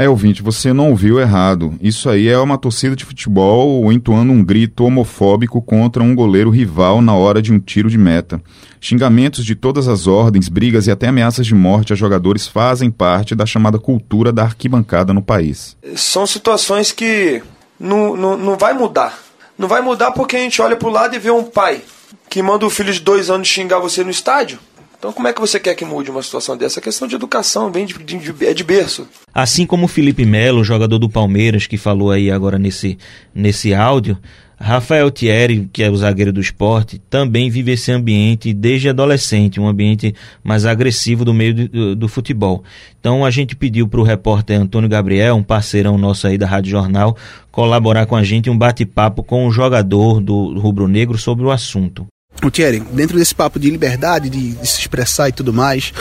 É, 0.00 0.08
ouvinte, 0.08 0.42
você 0.42 0.72
não 0.72 0.88
ouviu 0.88 1.20
errado. 1.20 1.74
Isso 1.78 2.08
aí 2.08 2.26
é 2.26 2.38
uma 2.38 2.56
torcida 2.56 2.96
de 2.96 3.04
futebol 3.04 3.92
entoando 3.92 4.32
um 4.32 4.42
grito 4.42 4.82
homofóbico 4.86 5.60
contra 5.60 6.02
um 6.02 6.14
goleiro 6.14 6.48
rival 6.48 7.02
na 7.02 7.14
hora 7.14 7.42
de 7.42 7.52
um 7.52 7.60
tiro 7.60 7.90
de 7.90 7.98
meta. 7.98 8.40
Xingamentos 8.80 9.44
de 9.44 9.54
todas 9.54 9.88
as 9.88 10.06
ordens, 10.06 10.48
brigas 10.48 10.86
e 10.86 10.90
até 10.90 11.08
ameaças 11.08 11.46
de 11.46 11.54
morte 11.54 11.92
a 11.92 11.96
jogadores 11.96 12.48
fazem 12.48 12.90
parte 12.90 13.34
da 13.34 13.44
chamada 13.44 13.78
cultura 13.78 14.32
da 14.32 14.44
arquibancada 14.44 15.12
no 15.12 15.20
país. 15.20 15.76
São 15.94 16.26
situações 16.26 16.92
que 16.92 17.42
não, 17.78 18.16
não, 18.16 18.38
não 18.38 18.56
vai 18.56 18.72
mudar. 18.72 19.18
Não 19.58 19.68
vai 19.68 19.82
mudar 19.82 20.12
porque 20.12 20.34
a 20.34 20.40
gente 20.40 20.62
olha 20.62 20.76
pro 20.76 20.88
lado 20.88 21.14
e 21.14 21.18
vê 21.18 21.30
um 21.30 21.44
pai 21.44 21.82
que 22.30 22.42
manda 22.42 22.64
o 22.64 22.70
filho 22.70 22.90
de 22.90 23.00
dois 23.00 23.28
anos 23.28 23.48
xingar 23.48 23.80
você 23.80 24.02
no 24.02 24.10
estádio 24.10 24.58
então, 25.00 25.14
como 25.14 25.26
é 25.26 25.32
que 25.32 25.40
você 25.40 25.58
quer 25.58 25.74
que 25.74 25.82
mude 25.82 26.10
uma 26.10 26.22
situação 26.22 26.58
dessa? 26.58 26.78
A 26.78 26.82
questão 26.82 27.08
de 27.08 27.14
educação 27.14 27.72
vem 27.72 27.86
de, 27.86 27.94
de, 27.94 28.18
de, 28.18 28.46
é 28.46 28.52
de 28.52 28.62
berço. 28.62 29.08
Assim 29.32 29.64
como 29.64 29.86
o 29.86 29.88
Felipe 29.88 30.26
Melo, 30.26 30.62
jogador 30.62 30.98
do 30.98 31.08
Palmeiras, 31.08 31.66
que 31.66 31.78
falou 31.78 32.10
aí 32.10 32.30
agora 32.30 32.58
nesse, 32.58 32.98
nesse 33.34 33.72
áudio, 33.72 34.18
Rafael 34.60 35.10
Thierry, 35.10 35.70
que 35.72 35.82
é 35.82 35.90
o 35.90 35.96
zagueiro 35.96 36.34
do 36.34 36.40
esporte, 36.42 37.00
também 37.08 37.48
vive 37.48 37.72
esse 37.72 37.90
ambiente 37.90 38.52
desde 38.52 38.90
adolescente, 38.90 39.58
um 39.58 39.66
ambiente 39.66 40.14
mais 40.44 40.66
agressivo 40.66 41.24
do 41.24 41.32
meio 41.32 41.66
do, 41.66 41.96
do 41.96 42.06
futebol. 42.06 42.62
Então 43.00 43.24
a 43.24 43.30
gente 43.30 43.56
pediu 43.56 43.88
para 43.88 44.00
o 44.00 44.04
repórter 44.04 44.60
Antônio 44.60 44.86
Gabriel, 44.86 45.34
um 45.34 45.42
parceirão 45.42 45.96
nosso 45.96 46.26
aí 46.26 46.36
da 46.36 46.46
Rádio 46.46 46.72
Jornal, 46.72 47.16
colaborar 47.50 48.04
com 48.04 48.16
a 48.16 48.22
gente 48.22 48.50
um 48.50 48.58
bate-papo 48.58 49.22
com 49.22 49.46
o 49.46 49.50
jogador 49.50 50.20
do 50.20 50.58
Rubro 50.58 50.86
Negro 50.86 51.16
sobre 51.16 51.46
o 51.46 51.50
assunto. 51.50 52.06
O 52.42 52.50
Thierry, 52.50 52.80
dentro 52.92 53.18
desse 53.18 53.34
papo 53.34 53.58
de 53.58 53.70
liberdade, 53.70 54.30
de, 54.30 54.52
de, 54.52 54.66
se 54.66 54.80
expressar 54.80 55.28
e 55.28 55.32
tudo 55.32 55.52
mais, 55.52 55.92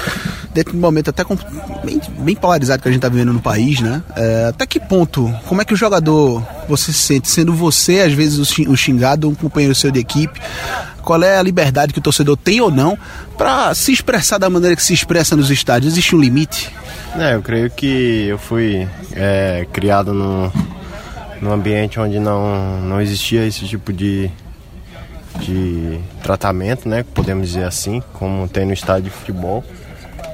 dentro 0.53 0.71
de 0.71 0.77
um 0.77 0.81
momento 0.81 1.09
até 1.09 1.21
bem, 1.83 2.00
bem, 2.19 2.36
polarizado 2.36 2.81
que 2.81 2.88
a 2.88 2.91
gente 2.91 3.00
está 3.00 3.09
vivendo 3.09 3.33
no 3.33 3.41
país, 3.41 3.81
né? 3.81 4.01
É, 4.15 4.45
até 4.48 4.65
que 4.65 4.79
ponto, 4.79 5.29
como 5.48 5.62
é 5.62 5.65
que 5.65 5.74
o 5.74 5.77
jogador 5.77 6.41
você 6.67 6.93
se 6.93 7.00
sente, 7.00 7.27
sendo 7.27 7.53
você 7.53 8.00
às 8.00 8.13
vezes 8.13 8.57
o 8.57 8.77
xingado, 8.77 9.27
um 9.27 9.36
companheiro 9.36 9.75
seu 9.75 9.91
de 9.91 10.00
equipe, 10.00 10.39
qual 11.01 11.21
é 11.24 11.38
a 11.38 11.43
liberdade 11.43 11.91
que 11.91 12.00
o 12.00 12.01
torcedor 12.01 12.38
tem 12.38 12.62
ou 12.62 12.71
não 12.71 12.98
para 13.38 13.74
se 13.75 13.91
expressar 13.91 14.38
da 14.38 14.50
maneira 14.50 14.77
que 14.77 14.83
se 14.83 14.93
expressa 14.93 15.36
nos 15.36 15.51
estádios? 15.51 15.91
Existe 15.91 16.15
um 16.15 16.21
limite? 16.21 16.71
É, 17.17 17.36
eu 17.36 17.41
creio 17.41 17.69
que 17.69 18.27
eu 18.27 18.38
fui 18.38 18.88
é, 19.13 19.67
criado 19.74 20.13
num 20.13 21.51
ambiente 21.51 22.00
onde 22.00 22.17
não, 22.17 22.79
não 22.81 23.01
existia 23.01 23.45
esse 23.45 23.65
tipo 23.65 23.91
de 23.91 24.31
de 25.38 26.00
tratamento, 26.24 26.88
né? 26.88 27.05
Podemos 27.13 27.48
dizer 27.48 27.65
assim, 27.65 28.01
como 28.13 28.48
tem 28.48 28.65
no 28.65 28.74
estádio 28.74 29.03
de 29.03 29.09
futebol. 29.12 29.63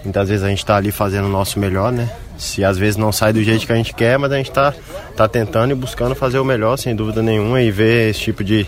Muitas 0.03 0.29
vezes 0.29 0.43
a 0.43 0.49
gente 0.49 0.59
está 0.59 0.75
ali 0.75 0.91
fazendo 0.91 1.25
o 1.25 1.29
nosso 1.29 1.59
melhor, 1.59 1.91
né? 1.91 2.09
Se 2.37 2.63
às 2.63 2.77
vezes 2.77 2.97
não 2.97 3.11
sai 3.11 3.33
do 3.33 3.41
jeito 3.43 3.65
que 3.65 3.71
a 3.71 3.75
gente 3.75 3.93
quer, 3.93 4.19
mas 4.19 4.31
a 4.31 4.37
gente 4.37 4.49
está 4.49 4.73
tá 5.15 5.27
tentando 5.27 5.71
e 5.71 5.75
buscando 5.75 6.13
fazer 6.15 6.39
o 6.39 6.45
melhor, 6.45 6.77
sem 6.77 6.95
dúvida 6.95 7.21
nenhuma, 7.21 7.61
e 7.61 7.71
ver 7.71 8.09
esse 8.09 8.19
tipo 8.19 8.43
de, 8.43 8.67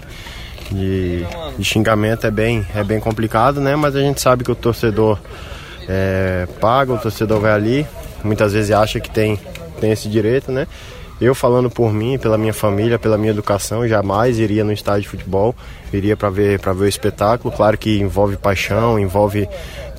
de, 0.71 1.25
de 1.57 1.63
xingamento 1.63 2.25
é 2.25 2.31
bem, 2.31 2.65
é 2.73 2.83
bem 2.83 2.99
complicado, 2.99 3.59
né? 3.59 3.75
Mas 3.75 3.95
a 3.95 3.99
gente 3.99 4.21
sabe 4.21 4.43
que 4.43 4.51
o 4.51 4.55
torcedor 4.55 5.19
é, 5.87 6.47
paga, 6.59 6.93
o 6.93 6.97
torcedor 6.97 7.39
vai 7.39 7.51
ali, 7.51 7.87
muitas 8.23 8.53
vezes 8.53 8.71
acha 8.71 8.99
que 8.99 9.09
tem, 9.09 9.39
tem 9.79 9.91
esse 9.91 10.07
direito, 10.09 10.51
né? 10.51 10.65
Eu 11.19 11.33
falando 11.33 11.69
por 11.69 11.91
mim, 11.91 12.17
pela 12.17 12.37
minha 12.37 12.53
família, 12.53 12.99
pela 12.99 13.17
minha 13.17 13.31
educação, 13.31 13.87
jamais 13.87 14.37
iria 14.37 14.63
no 14.63 14.71
estádio 14.71 15.01
de 15.01 15.09
futebol, 15.09 15.55
iria 15.91 16.15
para 16.15 16.29
ver 16.29 16.59
para 16.59 16.73
ver 16.73 16.85
o 16.85 16.87
espetáculo. 16.87 17.53
Claro 17.53 17.77
que 17.77 17.99
envolve 17.99 18.37
paixão, 18.37 18.99
envolve 18.99 19.49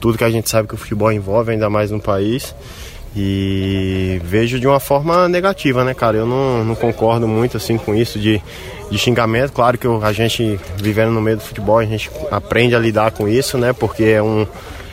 tudo 0.00 0.16
que 0.16 0.24
a 0.24 0.30
gente 0.30 0.48
sabe 0.48 0.68
que 0.68 0.74
o 0.74 0.78
futebol 0.78 1.10
envolve, 1.10 1.50
ainda 1.50 1.68
mais 1.68 1.90
no 1.90 2.00
país. 2.00 2.54
E 3.16 4.20
vejo 4.22 4.60
de 4.60 4.66
uma 4.68 4.78
forma 4.78 5.28
negativa, 5.28 5.82
né, 5.82 5.92
cara? 5.92 6.18
Eu 6.18 6.26
não, 6.26 6.64
não 6.64 6.74
concordo 6.76 7.26
muito 7.26 7.56
assim 7.56 7.76
com 7.76 7.94
isso 7.94 8.16
de, 8.18 8.40
de 8.88 8.98
xingamento. 8.98 9.52
Claro 9.52 9.76
que 9.76 9.88
a 9.88 10.12
gente 10.12 10.60
vivendo 10.76 11.10
no 11.10 11.20
meio 11.20 11.38
do 11.38 11.42
futebol, 11.42 11.78
a 11.78 11.84
gente 11.84 12.08
aprende 12.30 12.76
a 12.76 12.78
lidar 12.78 13.10
com 13.10 13.26
isso, 13.26 13.58
né? 13.58 13.72
Porque 13.72 14.04
é 14.04 14.22
um 14.22 14.46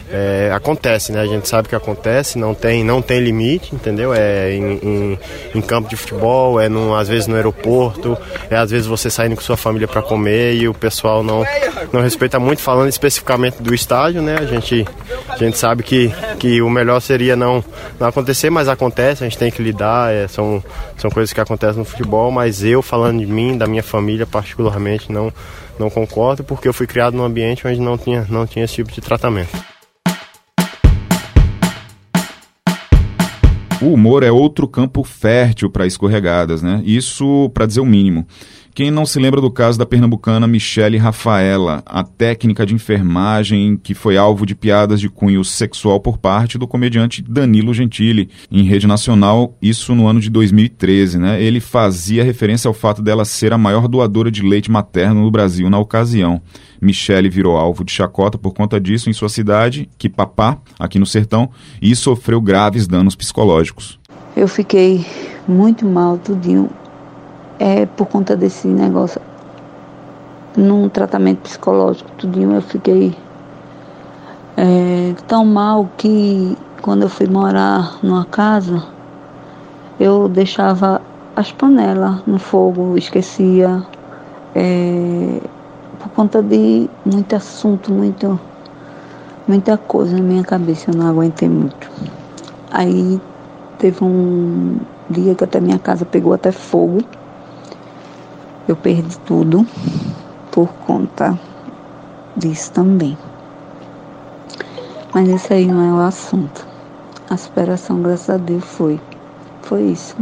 é, 0.10 0.52
acontece, 0.54 1.12
né? 1.12 1.22
A 1.22 1.26
gente 1.26 1.48
sabe 1.48 1.68
que 1.68 1.76
acontece, 1.76 2.38
não 2.38 2.54
tem, 2.54 2.84
não 2.84 3.02
tem 3.02 3.20
limite, 3.20 3.74
entendeu? 3.74 4.14
É 4.14 4.54
em, 4.54 4.80
em, 4.84 5.20
em 5.56 5.62
campo 5.62 5.90
de 5.90 5.96
futebol, 5.96 6.60
é 6.60 6.70
no, 6.70 6.96
às 6.96 7.08
vezes 7.08 7.28
no 7.28 7.36
aeroporto, 7.36 8.18
é 8.50 8.56
às 8.56 8.70
vezes 8.70 8.86
você 8.86 9.10
saindo 9.10 9.36
com 9.36 9.42
sua 9.42 9.58
família 9.58 9.88
para 9.88 10.02
comer 10.02 10.56
e 10.56 10.68
o 10.68 10.74
pessoal 10.74 11.24
não, 11.24 11.44
não 11.92 12.02
respeita 12.02 12.40
muito, 12.40 12.62
falando 12.62 12.90
especificamente 12.90 13.62
do 13.62 13.74
estádio, 13.74 14.22
né? 14.22 14.38
A 14.40 14.46
gente, 14.46 14.86
a 15.28 15.38
gente 15.38 15.58
sabe 15.58 15.82
que, 15.82 16.14
que 16.40 16.62
o 16.62 16.70
melhor 16.70 17.00
seria 17.00 17.36
não, 17.36 17.64
não 18.00 18.08
acontecer, 18.08 18.50
mas 18.50 18.68
acontece, 18.68 19.24
a 19.24 19.28
gente 19.28 19.40
tem 19.40 19.52
que 19.52 19.62
lidar, 19.62 20.14
é, 20.14 20.28
são, 20.28 20.64
são 20.98 21.10
coisas 21.10 21.34
que 21.34 21.42
acontecem 21.42 21.80
no 21.80 21.86
futebol, 21.86 22.30
mas 22.30 22.64
eu 22.64 22.82
falando 22.82 23.20
de 23.20 23.26
mim, 23.26 23.58
da 23.58 23.66
minha 23.66 23.84
família 23.84 24.28
particularmente, 24.28 25.12
não, 25.12 25.34
não 25.80 25.90
concordo, 25.90 26.44
porque 26.44 26.68
eu 26.68 26.74
fui 26.74 26.86
criado 26.86 27.18
num 27.18 27.24
ambiente 27.24 27.68
onde 27.68 27.80
não 27.80 27.98
tinha, 27.98 28.26
não 28.30 28.46
tinha 28.46 28.66
esse 28.66 28.76
tipo 28.76 28.92
de 28.92 29.02
tratamento. 29.02 29.75
O 33.82 33.94
humor 33.94 34.24
é 34.24 34.32
outro 34.32 34.68
campo 34.68 35.04
fértil 35.04 35.70
para 35.70 35.86
escorregadas, 35.86 36.62
né? 36.62 36.82
Isso 36.86 37.50
para 37.54 37.66
dizer 37.66 37.82
o 37.82 37.86
mínimo. 37.86 38.26
Quem 38.76 38.92
não 38.92 39.06
se 39.06 39.18
lembra 39.20 39.40
do 39.40 39.50
caso 39.50 39.80
da 39.80 39.86
pernambucana 39.86 40.46
Michele 40.46 40.98
Rafaela, 40.98 41.82
a 41.86 42.04
técnica 42.04 42.66
de 42.66 42.76
enfermagem 42.76 43.80
que 43.82 43.94
foi 43.94 44.18
alvo 44.18 44.46
de 44.46 44.54
piadas 44.54 45.00
de 45.00 45.08
cunho 45.08 45.46
sexual 45.46 45.98
por 45.98 46.18
parte 46.18 46.58
do 46.58 46.68
comediante 46.68 47.22
Danilo 47.22 47.74
Gentili, 47.74 48.30
em 48.52 48.64
rede 48.64 48.86
nacional, 48.86 49.56
isso 49.62 49.96
no 49.96 50.10
ano 50.10 50.20
de 50.20 50.30
2013, 50.30 51.18
né? 51.18 51.42
Ele 51.42 51.62
fazia 51.62 52.22
referência 52.22 52.68
ao 52.68 52.74
fato 52.74 53.02
dela 53.02 53.24
ser 53.24 53.54
a 53.54 53.58
maior 53.58 53.88
doadora 53.88 54.30
de 54.30 54.42
leite 54.42 54.70
materno 54.70 55.22
no 55.22 55.32
Brasil 55.32 55.70
na 55.70 55.80
ocasião. 55.80 56.42
Michele 56.82 57.30
virou 57.30 57.56
alvo 57.56 57.82
de 57.82 57.94
chacota 57.94 58.38
por 58.38 58.54
conta 58.54 58.78
disso 58.78 59.10
em 59.10 59.14
sua 59.14 59.30
cidade, 59.30 59.88
Quipapá, 59.98 60.58
aqui 60.78 61.00
no 61.00 61.06
sertão, 61.06 61.50
e 61.82 61.96
sofreu 61.96 62.42
graves 62.42 62.88
danos 62.88 63.16
psicológicos. 63.16 63.98
Eu 64.36 64.50
fiquei 64.50 65.06
muito 65.48 65.86
mal, 65.86 66.18
tudinho, 66.18 66.70
é, 67.60 67.86
por 67.86 68.08
conta 68.08 68.36
desse 68.36 68.68
negócio. 68.68 69.22
Num 70.56 70.88
tratamento 70.88 71.42
psicológico, 71.42 72.10
tudinho, 72.18 72.54
eu 72.54 72.62
fiquei 72.62 73.16
é, 74.58 75.14
tão 75.28 75.46
mal 75.46 75.90
que 75.98 76.58
quando 76.82 77.04
eu 77.04 77.10
fui 77.10 77.28
morar 77.28 77.98
numa 78.02 78.26
casa, 78.26 78.82
eu 80.00 80.30
deixava 80.30 81.02
as 81.36 81.52
panelas 81.52 82.22
no 82.26 82.40
fogo, 82.40 82.98
esquecia. 82.98 83.84
É, 84.54 85.42
por 86.00 86.10
conta 86.10 86.42
de 86.42 86.90
muito 87.04 87.36
assunto, 87.36 87.92
muito, 87.92 88.40
muita 89.48 89.78
coisa 89.78 90.16
na 90.16 90.24
minha 90.24 90.44
cabeça, 90.44 90.92
eu 90.92 90.96
não 90.96 91.08
aguentei 91.08 91.50
muito. 91.50 91.90
Aí 92.72 93.20
teve 93.80 94.04
um 94.04 94.78
dia 95.10 95.36
que 95.36 95.44
até 95.44 95.60
minha 95.60 95.80
casa 95.80 96.06
pegou 96.06 96.34
até 96.34 96.52
fogo. 96.52 97.00
Eu 98.68 98.76
perdi 98.76 99.20
tudo 99.20 99.66
por 100.52 100.74
conta 100.74 101.40
disso 102.36 102.72
também. 102.72 103.18
Mas 105.14 105.30
esse 105.30 105.54
aí 105.54 105.68
não 105.68 105.82
é 105.82 105.94
o 105.94 106.06
assunto. 106.06 106.68
A 107.30 107.38
superação, 107.38 108.02
graças 108.02 108.30
a 108.30 108.38
Deus, 108.38 108.64
foi. 108.64 109.00
Foi 109.62 109.84
isso. 109.84 110.16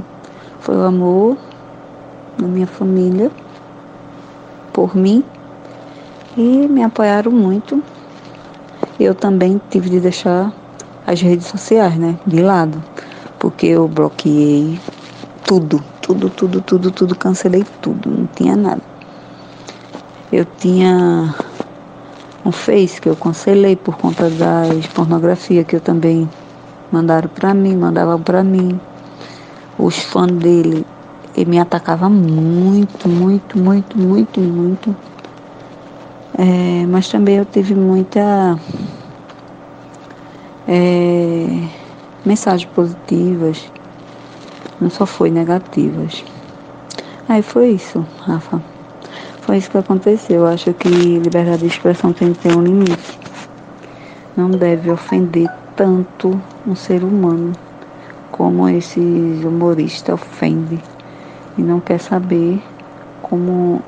Foi 0.60 0.76
o 0.76 0.84
amor 0.84 1.38
da 2.38 2.48
minha 2.48 2.68
família 2.68 3.32
por 4.72 4.96
mim 4.96 5.24
e 6.36 6.68
me 6.68 6.84
apoiaram 6.84 7.32
muito. 7.32 7.84
Eu 9.00 9.16
também 9.16 9.62
tive 9.70 9.90
de 9.90 10.00
deixar 10.00 10.54
as 11.06 11.22
redes 11.22 11.48
sociais, 11.48 11.98
né, 11.98 12.18
de 12.26 12.42
lado, 12.42 12.84
porque 13.38 13.68
eu 13.68 13.88
bloqueei 13.88 14.80
tudo, 15.46 15.84
tudo, 16.14 16.30
tudo, 16.30 16.62
tudo, 16.62 16.92
tudo, 16.92 17.16
cancelei 17.16 17.66
tudo, 17.82 18.10
não 18.10 18.28
tinha 18.28 18.56
nada. 18.56 18.82
Eu 20.32 20.46
tinha 20.46 21.34
um 22.46 22.52
Face 22.52 23.02
que 23.02 23.10
eu 23.10 23.16
cancelei 23.16 23.76
por 23.76 23.98
conta 23.98 24.30
das 24.30 24.86
pornografia 24.88 25.64
que 25.64 25.76
eu 25.76 25.82
também 25.82 26.30
mandaram 26.92 27.30
para 27.30 27.54
mim, 27.54 27.76
mandavam 27.76 28.22
para 28.22 28.44
mim. 28.44 28.80
Os 29.78 29.98
fãs 30.00 30.32
dele 30.34 30.86
ele 31.36 31.50
me 31.50 31.60
atacava 31.60 32.08
muito, 32.10 33.10
muito, 33.10 33.58
muito, 33.58 33.98
muito, 33.98 34.40
muito. 34.40 34.96
É, 36.38 36.86
mas 36.88 37.10
também 37.10 37.38
eu 37.38 37.46
tive 37.46 37.74
muita 37.74 38.60
é, 40.68 41.48
mensagens 42.24 42.70
positivas, 42.72 43.72
não 44.84 44.90
só 44.90 45.06
foi 45.06 45.32
negativas. 45.32 46.26
Aí 47.30 47.42
foi 47.42 47.70
isso, 47.70 48.06
Rafa. 48.20 48.62
Foi 49.42 49.58
isso 49.58 49.72
que 49.72 49.78
aconteceu. 49.78 50.42
Eu 50.42 50.48
acho 50.48 50.74
que 50.74 50.90
liberdade 50.90 51.60
de 51.60 51.68
expressão 51.68 52.12
tem 52.12 52.34
que 52.34 52.40
ter 52.40 52.56
um 52.56 52.62
limite. 52.62 53.18
Não 54.36 54.52
deve 54.52 54.92
ofender 54.92 55.50
tanto 55.74 56.38
um 56.68 56.76
ser 56.76 57.02
humano 57.02 57.54
como 58.30 58.68
esses 58.68 59.44
humoristas 59.46 60.16
ofendem 60.16 60.82
e 61.58 61.62
não 61.62 61.80
quer 61.80 62.00
saber 62.00 62.62
como 63.22 63.82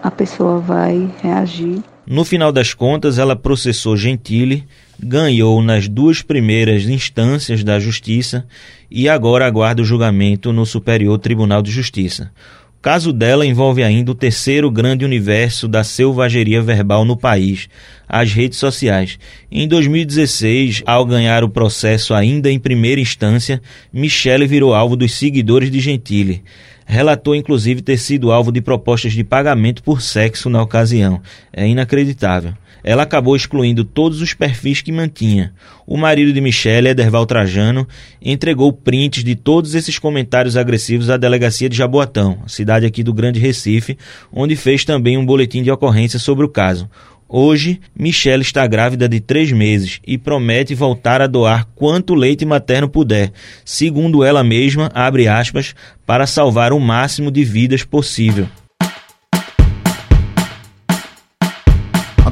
a 0.00 0.10
pessoa 0.12 0.60
vai 0.60 1.10
reagir. 1.22 1.82
No 2.06 2.24
final 2.24 2.52
das 2.52 2.72
contas, 2.72 3.18
ela 3.18 3.34
processou 3.34 3.96
Gentili, 3.96 4.64
ganhou 4.98 5.60
nas 5.60 5.88
duas 5.88 6.22
primeiras 6.22 6.84
instâncias 6.88 7.64
da 7.64 7.80
justiça 7.80 8.46
e 8.88 9.08
agora 9.08 9.44
aguarda 9.44 9.82
o 9.82 9.84
julgamento 9.84 10.52
no 10.52 10.64
Superior 10.64 11.18
Tribunal 11.18 11.62
de 11.62 11.72
Justiça. 11.72 12.30
O 12.78 12.80
caso 12.80 13.12
dela 13.12 13.44
envolve 13.44 13.82
ainda 13.82 14.12
o 14.12 14.14
terceiro 14.14 14.70
grande 14.70 15.04
universo 15.04 15.66
da 15.66 15.82
selvageria 15.82 16.62
verbal 16.62 17.04
no 17.04 17.16
país, 17.16 17.68
as 18.08 18.32
redes 18.32 18.58
sociais. 18.58 19.18
Em 19.50 19.66
2016, 19.66 20.84
ao 20.86 21.04
ganhar 21.04 21.42
o 21.42 21.48
processo 21.48 22.14
ainda 22.14 22.48
em 22.48 22.60
primeira 22.60 23.00
instância, 23.00 23.60
Michele 23.92 24.46
virou 24.46 24.72
alvo 24.72 24.94
dos 24.94 25.12
seguidores 25.12 25.72
de 25.72 25.80
Gentili. 25.80 26.44
Relatou 26.86 27.34
inclusive 27.34 27.82
ter 27.82 27.98
sido 27.98 28.32
alvo 28.32 28.50
de 28.50 28.62
propostas 28.62 29.12
de 29.12 29.22
pagamento 29.22 29.82
por 29.82 30.00
sexo 30.00 30.48
na 30.48 30.62
ocasião. 30.62 31.20
É 31.52 31.66
inacreditável 31.66 32.54
ela 32.86 33.02
acabou 33.02 33.34
excluindo 33.34 33.84
todos 33.84 34.22
os 34.22 34.32
perfis 34.32 34.80
que 34.80 34.92
mantinha. 34.92 35.52
O 35.84 35.96
marido 35.96 36.32
de 36.32 36.40
Michelle, 36.40 36.86
Ederval 36.86 37.26
Trajano, 37.26 37.86
entregou 38.22 38.72
prints 38.72 39.24
de 39.24 39.34
todos 39.34 39.74
esses 39.74 39.98
comentários 39.98 40.56
agressivos 40.56 41.10
à 41.10 41.16
delegacia 41.16 41.68
de 41.68 41.76
Jaboatão, 41.76 42.38
cidade 42.46 42.86
aqui 42.86 43.02
do 43.02 43.12
Grande 43.12 43.40
Recife, 43.40 43.98
onde 44.32 44.54
fez 44.54 44.84
também 44.84 45.18
um 45.18 45.26
boletim 45.26 45.64
de 45.64 45.70
ocorrência 45.70 46.20
sobre 46.20 46.44
o 46.44 46.48
caso. 46.48 46.88
Hoje, 47.28 47.80
Michelle 47.98 48.42
está 48.42 48.64
grávida 48.68 49.08
de 49.08 49.18
três 49.18 49.50
meses 49.50 50.00
e 50.06 50.16
promete 50.16 50.76
voltar 50.76 51.20
a 51.20 51.26
doar 51.26 51.66
quanto 51.74 52.14
leite 52.14 52.44
materno 52.44 52.88
puder, 52.88 53.32
segundo 53.64 54.22
ela 54.22 54.44
mesma, 54.44 54.90
abre 54.94 55.26
aspas, 55.26 55.74
para 56.06 56.26
salvar 56.26 56.72
o 56.72 56.78
máximo 56.78 57.30
de 57.30 57.44
vidas 57.44 57.82
possível. 57.82 58.46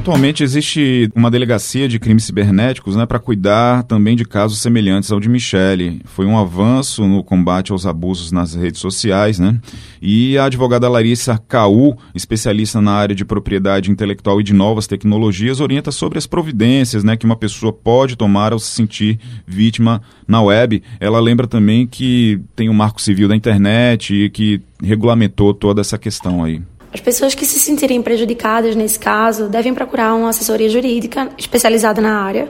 Atualmente 0.05 0.43
existe 0.43 1.09
uma 1.15 1.31
delegacia 1.31 1.89
de 1.89 1.97
crimes 1.97 2.25
cibernéticos 2.25 2.95
né, 2.95 3.07
para 3.07 3.17
cuidar 3.17 3.81
também 3.81 4.15
de 4.15 4.23
casos 4.23 4.59
semelhantes 4.59 5.11
ao 5.11 5.19
de 5.19 5.27
Michele. 5.27 5.99
Foi 6.05 6.27
um 6.27 6.37
avanço 6.37 7.07
no 7.07 7.23
combate 7.23 7.71
aos 7.71 7.87
abusos 7.87 8.31
nas 8.31 8.53
redes 8.53 8.79
sociais. 8.79 9.39
Né? 9.39 9.59
E 9.99 10.37
a 10.37 10.45
advogada 10.45 10.87
Larissa 10.87 11.39
Caú, 11.47 11.97
especialista 12.13 12.79
na 12.79 12.91
área 12.91 13.15
de 13.15 13.25
propriedade 13.25 13.89
intelectual 13.89 14.39
e 14.39 14.43
de 14.43 14.53
novas 14.53 14.85
tecnologias, 14.85 15.59
orienta 15.59 15.91
sobre 15.91 16.19
as 16.19 16.27
providências 16.27 17.03
né, 17.03 17.17
que 17.17 17.25
uma 17.25 17.35
pessoa 17.35 17.73
pode 17.73 18.15
tomar 18.15 18.53
ao 18.53 18.59
se 18.59 18.67
sentir 18.67 19.19
vítima 19.47 20.03
na 20.27 20.39
web. 20.39 20.83
Ela 20.99 21.19
lembra 21.19 21.47
também 21.47 21.87
que 21.87 22.39
tem 22.55 22.69
o 22.69 22.71
um 22.71 22.75
marco 22.75 23.01
civil 23.01 23.27
da 23.27 23.35
internet 23.35 24.13
e 24.13 24.29
que 24.29 24.61
regulamentou 24.83 25.51
toda 25.51 25.81
essa 25.81 25.97
questão 25.97 26.43
aí. 26.43 26.61
As 26.95 27.01
pessoas 27.01 27.35
que 27.35 27.45
se 27.45 27.59
sentirem 27.59 28.01
prejudicadas 28.01 28.73
nesse 28.73 28.97
caso 28.97 29.49
devem 29.49 29.73
procurar 29.73 30.15
uma 30.15 30.29
assessoria 30.29 30.69
jurídica 30.69 31.29
especializada 31.37 32.01
na 32.01 32.21
área, 32.21 32.47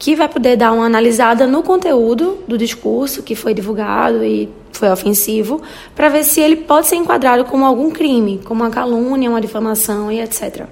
que 0.00 0.16
vai 0.16 0.28
poder 0.28 0.56
dar 0.56 0.72
uma 0.72 0.84
analisada 0.84 1.46
no 1.46 1.62
conteúdo 1.62 2.38
do 2.48 2.58
discurso 2.58 3.22
que 3.22 3.36
foi 3.36 3.54
divulgado 3.54 4.24
e 4.24 4.48
foi 4.72 4.90
ofensivo, 4.90 5.62
para 5.94 6.08
ver 6.08 6.24
se 6.24 6.40
ele 6.40 6.56
pode 6.56 6.88
ser 6.88 6.96
enquadrado 6.96 7.44
como 7.44 7.64
algum 7.64 7.88
crime, 7.88 8.40
como 8.44 8.64
uma 8.64 8.70
calúnia, 8.70 9.30
uma 9.30 9.40
difamação 9.40 10.10
e 10.10 10.20
etc. 10.20 10.66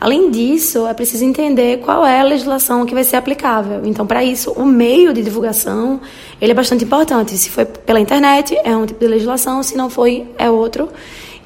Além 0.00 0.30
disso, 0.30 0.86
é 0.86 0.94
preciso 0.94 1.26
entender 1.26 1.80
qual 1.80 2.06
é 2.06 2.20
a 2.20 2.24
legislação 2.24 2.86
que 2.86 2.94
vai 2.94 3.04
ser 3.04 3.16
aplicável. 3.16 3.82
Então, 3.84 4.06
para 4.06 4.24
isso, 4.24 4.50
o 4.52 4.64
meio 4.64 5.12
de 5.12 5.20
divulgação 5.20 6.00
ele 6.40 6.52
é 6.52 6.54
bastante 6.54 6.84
importante. 6.84 7.36
Se 7.36 7.50
foi 7.50 7.66
pela 7.66 8.00
internet, 8.00 8.58
é 8.64 8.74
um 8.74 8.86
tipo 8.86 8.98
de 8.98 9.08
legislação, 9.08 9.62
se 9.62 9.76
não 9.76 9.90
foi, 9.90 10.26
é 10.38 10.48
outro. 10.48 10.88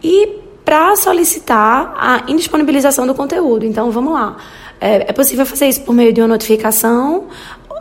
E 0.05 0.46
para 0.67 0.97
solicitar 0.97 1.95
a 1.97 2.25
indisponibilização 2.29 3.07
do 3.07 3.15
conteúdo. 3.15 3.65
Então, 3.65 3.93
vamos 3.93 4.13
lá. 4.13 4.37
É, 4.81 5.09
é, 5.09 5.13
possível 5.13 5.47
fazer 5.47 5.69
isso 5.69 5.83
por 5.83 5.95
meio 5.95 6.13
de 6.13 6.21
uma 6.21 6.27
notificação 6.27 7.29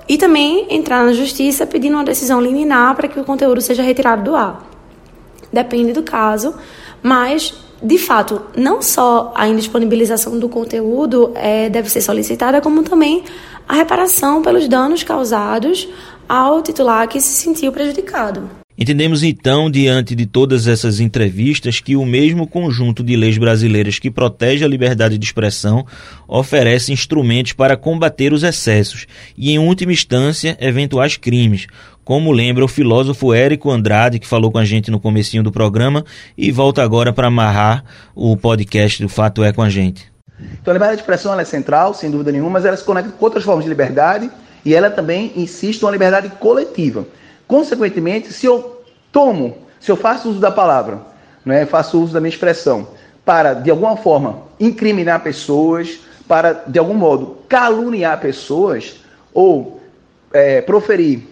e 0.08 0.20
também 0.20 0.68
entrar 0.70 1.04
na 1.04 1.12
justiça 1.12 1.66
pedindo 1.66 1.96
uma 1.96 2.04
decisão 2.04 2.40
liminar 2.40 2.96
para 2.96 3.08
que 3.08 3.20
o 3.20 3.24
conteúdo 3.24 3.60
seja 3.60 3.82
retirado 3.82 4.24
do 4.24 4.36
ar. 4.36 4.64
Depende 5.52 5.94
do 5.94 6.04
caso, 6.04 6.54
mas 7.02 7.56
de 7.82 7.98
fato, 7.98 8.40
não 8.56 8.84
só 8.84 9.34
a 9.36 9.48
indisponibilização 9.48 10.38
do 10.38 10.48
conteúdo 10.48 11.32
é, 11.34 11.70
deve 11.70 11.90
ser 11.90 12.02
solicitada, 12.02 12.62
como 12.62 12.84
também 12.84 13.24
a 13.68 13.74
reparação 13.74 14.44
pelos 14.44 14.68
danos 14.68 15.02
causados 15.02 15.90
ao 16.30 16.62
titular 16.62 17.08
que 17.08 17.20
se 17.20 17.34
sentiu 17.34 17.72
prejudicado. 17.72 18.48
Entendemos 18.78 19.24
então, 19.24 19.72
diante 19.72 20.14
de 20.14 20.26
todas 20.26 20.68
essas 20.68 21.00
entrevistas, 21.00 21.80
que 21.80 21.96
o 21.96 22.06
mesmo 22.06 22.46
conjunto 22.46 23.02
de 23.02 23.16
leis 23.16 23.38
brasileiras 23.38 24.00
que 24.00 24.12
protege 24.12 24.66
a 24.66 24.68
liberdade 24.68 25.18
de 25.18 25.26
expressão 25.26 25.86
oferece 26.28 26.92
instrumentos 26.92 27.54
para 27.54 27.78
combater 27.78 28.34
os 28.34 28.44
excessos 28.44 29.08
e, 29.38 29.52
em 29.52 29.60
última 29.60 29.94
instância, 29.94 30.58
eventuais 30.60 31.16
crimes, 31.16 31.68
como 32.04 32.34
lembra 32.34 32.66
o 32.66 32.68
filósofo 32.68 33.34
Érico 33.34 33.72
Andrade, 33.72 34.20
que 34.20 34.28
falou 34.28 34.52
com 34.52 34.58
a 34.58 34.66
gente 34.66 34.92
no 34.92 35.00
comecinho 35.00 35.42
do 35.42 35.54
programa 35.54 36.04
e 36.38 36.52
volta 36.52 36.84
agora 36.84 37.14
para 37.14 37.28
amarrar 37.28 37.84
o 38.14 38.36
podcast 38.36 39.02
do 39.02 39.08
Fato 39.08 39.42
É 39.42 39.54
com 39.54 39.62
a 39.62 39.70
gente. 39.70 40.12
Então 40.62 40.72
a 40.72 40.74
liberdade 40.74 40.98
de 40.98 41.02
expressão 41.02 41.40
é 41.40 41.46
central, 41.46 41.94
sem 41.94 42.12
dúvida 42.12 42.30
nenhuma, 42.30 42.50
mas 42.52 42.66
ela 42.66 42.76
se 42.76 42.84
conecta 42.84 43.10
com 43.10 43.26
outras 43.26 43.46
formas 43.46 43.64
de 43.64 43.70
liberdade 43.70 44.30
e 44.66 44.76
ela 44.76 44.90
também 44.90 45.32
insiste 45.38 45.82
uma 45.82 45.92
liberdade 45.92 46.30
coletiva. 46.40 47.08
Consequentemente, 47.48 48.34
se 48.34 48.46
eu 48.46 48.84
tomo, 49.12 49.58
se 49.80 49.92
eu 49.92 49.96
faço 49.96 50.30
uso 50.30 50.40
da 50.40 50.52
palavra, 50.52 51.00
né, 51.46 51.66
faço 51.66 52.02
uso 52.02 52.14
da 52.14 52.20
minha 52.20 52.30
expressão, 52.30 52.88
para, 53.24 53.54
de 53.54 53.70
alguma 53.70 53.98
forma, 53.98 54.44
incriminar 54.60 55.22
pessoas, 55.22 56.00
para, 56.28 56.64
de 56.68 56.80
algum 56.80 56.94
modo, 56.94 57.38
caluniar 57.48 58.20
pessoas, 58.20 58.98
ou 59.34 59.82
é, 60.34 60.62
proferir 60.62 61.28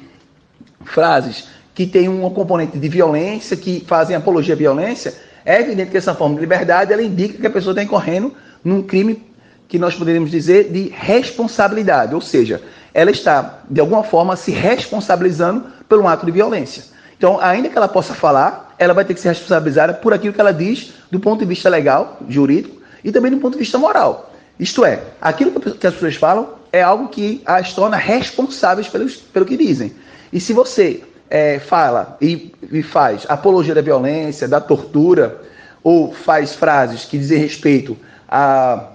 frases 0.85 1.47
que 1.73 1.87
têm 1.87 2.07
uma 2.07 2.29
componente 2.29 2.77
de 2.77 2.89
violência, 2.89 3.57
que 3.57 3.83
fazem 3.87 4.15
apologia 4.15 4.53
à 4.53 4.57
violência, 4.57 5.13
é 5.45 5.59
evidente 5.59 5.91
que 5.91 5.97
essa 5.97 6.13
forma 6.13 6.35
de 6.35 6.41
liberdade 6.41 6.93
ela 6.93 7.01
indica 7.01 7.39
que 7.39 7.47
a 7.47 7.49
pessoa 7.49 7.71
está 7.71 7.83
incorrendo 7.83 8.33
num 8.63 8.81
crime 8.81 9.25
que 9.67 9.79
nós 9.79 9.95
poderíamos 9.95 10.29
dizer 10.29 10.71
de 10.71 10.89
responsabilidade, 10.89 12.13
ou 12.13 12.21
seja, 12.21 12.61
ela 12.93 13.09
está, 13.09 13.61
de 13.69 13.81
alguma 13.81 14.03
forma, 14.03 14.35
se 14.35 14.51
responsabilizando 14.51 15.65
um 15.91 16.07
ato 16.07 16.25
de 16.25 16.31
violência. 16.31 16.83
Então, 17.17 17.39
ainda 17.39 17.69
que 17.69 17.77
ela 17.77 17.87
possa 17.87 18.13
falar, 18.13 18.73
ela 18.77 18.93
vai 18.93 19.05
ter 19.05 19.13
que 19.13 19.19
ser 19.19 19.29
responsabilizada 19.29 19.93
por 19.93 20.13
aquilo 20.13 20.33
que 20.33 20.41
ela 20.41 20.53
diz 20.53 20.93
do 21.09 21.19
ponto 21.19 21.39
de 21.39 21.45
vista 21.45 21.69
legal, 21.69 22.17
jurídico, 22.27 22.81
e 23.03 23.11
também 23.11 23.31
do 23.31 23.37
ponto 23.37 23.53
de 23.53 23.59
vista 23.59 23.77
moral. 23.77 24.31
Isto 24.59 24.85
é, 24.85 24.99
aquilo 25.21 25.59
que 25.59 25.87
as 25.87 25.93
pessoas 25.93 26.15
falam 26.15 26.49
é 26.71 26.81
algo 26.81 27.07
que 27.07 27.41
as 27.45 27.73
torna 27.73 27.97
responsáveis 27.97 28.87
pelos, 28.87 29.15
pelo 29.15 29.45
que 29.45 29.57
dizem. 29.57 29.93
E 30.31 30.39
se 30.39 30.53
você 30.53 31.03
é, 31.29 31.59
fala 31.59 32.17
e, 32.21 32.53
e, 32.71 32.81
faz 32.81 33.25
apologia 33.27 33.75
da 33.75 33.81
violência, 33.81 34.47
da 34.47 34.59
tortura, 34.59 35.41
ou 35.83 36.13
faz 36.13 36.53
frases 36.53 37.05
que 37.05 37.17
dizem 37.17 37.37
respeito 37.39 37.97
a 38.27 38.89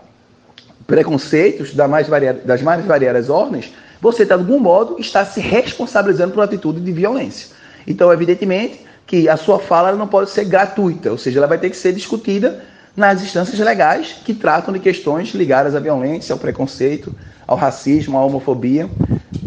preconceitos 0.87 1.75
das 1.75 1.89
mais 1.89 2.09
variadas, 2.09 2.45
das 2.45 2.63
mais 2.63 2.85
variadas 2.85 3.29
ordens, 3.29 3.73
você, 4.01 4.25
de 4.25 4.33
algum 4.33 4.59
modo, 4.59 4.97
está 4.99 5.25
se 5.25 5.41
responsabilizando 5.41 6.33
por 6.33 6.41
uma 6.41 6.45
atitude 6.45 6.81
de 6.81 6.93
violência. 6.93 7.49
Então, 7.87 8.13
evidentemente, 8.13 8.81
que 9.07 9.29
a 9.29 9.37
sua 9.37 9.59
fala 9.59 9.93
não 9.93 10.07
pode 10.07 10.31
ser 10.31 10.45
gratuita, 10.45 11.11
ou 11.11 11.19
seja, 11.19 11.39
ela 11.39 11.47
vai 11.47 11.59
ter 11.59 11.71
que 11.71 11.77
ser 11.77 11.93
discutida 11.93 12.63
nas 12.95 13.23
instâncias 13.23 13.59
legais 13.59 14.17
que 14.25 14.35
tratam 14.35 14.75
de 14.75 14.81
questões 14.81 15.29
ligadas 15.31 15.75
à 15.75 15.81
violência, 15.81 16.33
ao 16.33 16.39
preconceito, 16.39 17.15
ao 17.47 17.57
racismo, 17.57 18.19
à 18.19 18.25
homofobia, 18.25 18.91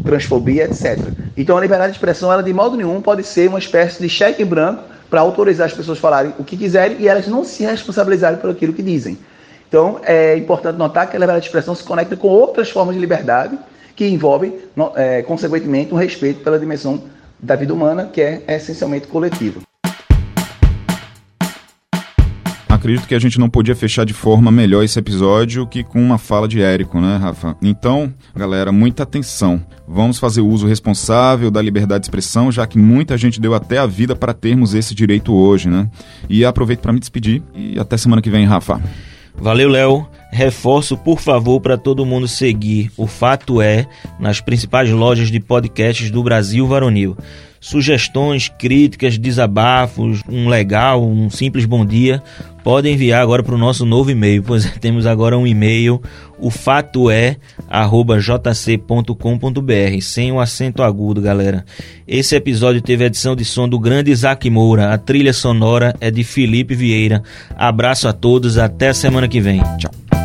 transfobia, 0.03 0.63
etc. 0.63 0.97
Então, 1.37 1.57
a 1.57 1.61
liberdade 1.61 1.91
de 1.91 1.97
expressão, 1.97 2.31
ela 2.31 2.41
de 2.41 2.53
modo 2.53 2.75
nenhum 2.75 3.01
pode 3.01 3.23
ser 3.23 3.47
uma 3.49 3.59
espécie 3.59 4.01
de 4.01 4.09
cheque 4.09 4.43
branco 4.43 4.83
para 5.09 5.21
autorizar 5.21 5.67
as 5.67 5.73
pessoas 5.73 5.97
a 5.97 6.01
falarem 6.01 6.33
o 6.39 6.43
que 6.43 6.57
quiserem 6.57 6.97
e 6.99 7.07
elas 7.07 7.27
não 7.27 7.43
se 7.43 7.63
responsabilizarem 7.63 8.39
por 8.39 8.49
aquilo 8.49 8.73
que 8.73 8.81
dizem. 8.81 9.19
Então, 9.67 9.99
é 10.03 10.35
importante 10.35 10.77
notar 10.77 11.09
que 11.09 11.15
a 11.15 11.19
liberdade 11.19 11.41
de 11.41 11.47
expressão 11.47 11.75
se 11.75 11.83
conecta 11.83 12.15
com 12.17 12.29
outras 12.29 12.69
formas 12.69 12.95
de 12.95 13.01
liberdade 13.01 13.57
que 14.01 14.07
envolvem, 14.07 14.55
é, 14.95 15.21
consequentemente, 15.21 15.93
um 15.93 15.97
respeito 15.97 16.39
pela 16.43 16.57
dimensão 16.57 17.03
da 17.39 17.55
vida 17.55 17.71
humana, 17.71 18.09
que 18.11 18.19
é, 18.19 18.41
é 18.47 18.55
essencialmente 18.55 19.05
coletiva. 19.05 19.61
acredito 22.67 23.07
que 23.07 23.13
a 23.13 23.19
gente 23.19 23.39
não 23.39 23.47
podia 23.47 23.75
fechar 23.75 24.03
de 24.03 24.13
forma 24.13 24.51
melhor 24.51 24.83
esse 24.83 24.97
episódio 24.97 25.67
que 25.67 25.83
com 25.83 26.01
uma 26.01 26.17
fala 26.17 26.47
de 26.47 26.59
Érico, 26.59 26.99
né, 26.99 27.15
Rafa? 27.17 27.55
Então, 27.61 28.11
galera, 28.35 28.71
muita 28.71 29.03
atenção. 29.03 29.63
Vamos 29.87 30.17
fazer 30.17 30.41
uso 30.41 30.65
responsável 30.65 31.51
da 31.51 31.61
liberdade 31.61 31.99
de 32.01 32.07
expressão, 32.07 32.51
já 32.51 32.65
que 32.65 32.79
muita 32.79 33.15
gente 33.19 33.39
deu 33.39 33.53
até 33.53 33.77
a 33.77 33.85
vida 33.85 34.15
para 34.15 34.33
termos 34.33 34.73
esse 34.73 34.95
direito 34.95 35.31
hoje, 35.31 35.69
né? 35.69 35.87
E 36.27 36.43
aproveito 36.43 36.79
para 36.79 36.91
me 36.91 36.99
despedir 36.99 37.43
e 37.53 37.77
até 37.77 37.97
semana 37.97 38.19
que 38.19 38.31
vem, 38.31 38.47
Rafa. 38.47 38.81
Valeu, 39.35 39.69
Léo. 39.69 40.07
Reforço, 40.31 40.95
por 40.95 41.19
favor, 41.19 41.59
para 41.59 41.77
todo 41.77 42.05
mundo 42.05 42.27
seguir 42.27 42.89
o 42.95 43.05
Fato 43.05 43.61
É 43.61 43.85
nas 44.17 44.39
principais 44.39 44.89
lojas 44.89 45.29
de 45.29 45.41
podcasts 45.41 46.09
do 46.09 46.23
Brasil 46.23 46.65
Varonil. 46.65 47.17
Sugestões, 47.59 48.49
críticas, 48.49 49.19
desabafos, 49.19 50.23
um 50.27 50.49
legal, 50.49 51.05
um 51.05 51.29
simples 51.29 51.65
bom 51.65 51.85
dia, 51.85 52.23
podem 52.63 52.95
enviar 52.95 53.21
agora 53.21 53.43
para 53.43 53.53
o 53.53 53.57
nosso 53.57 53.85
novo 53.85 54.09
e-mail, 54.09 54.41
pois 54.41 54.65
temos 54.81 55.05
agora 55.05 55.37
um 55.37 55.45
e-mail, 55.45 56.01
o 56.39 56.49
fato 56.49 57.11
é 57.11 57.37
jc.com.br, 57.69 59.13
sem 60.01 60.31
o 60.31 60.39
acento 60.39 60.81
agudo, 60.81 61.21
galera. 61.21 61.63
Esse 62.07 62.35
episódio 62.35 62.81
teve 62.81 63.05
edição 63.05 63.35
de 63.35 63.45
som 63.45 63.69
do 63.69 63.77
grande 63.77 64.09
Isaac 64.09 64.49
Moura, 64.49 64.91
a 64.91 64.97
trilha 64.97 65.33
sonora 65.33 65.93
é 66.01 66.09
de 66.09 66.23
Felipe 66.23 66.73
Vieira. 66.73 67.21
Abraço 67.55 68.07
a 68.07 68.13
todos, 68.13 68.57
até 68.57 68.89
a 68.89 68.93
semana 68.93 69.27
que 69.27 69.39
vem. 69.39 69.61
Tchau. 69.77 70.20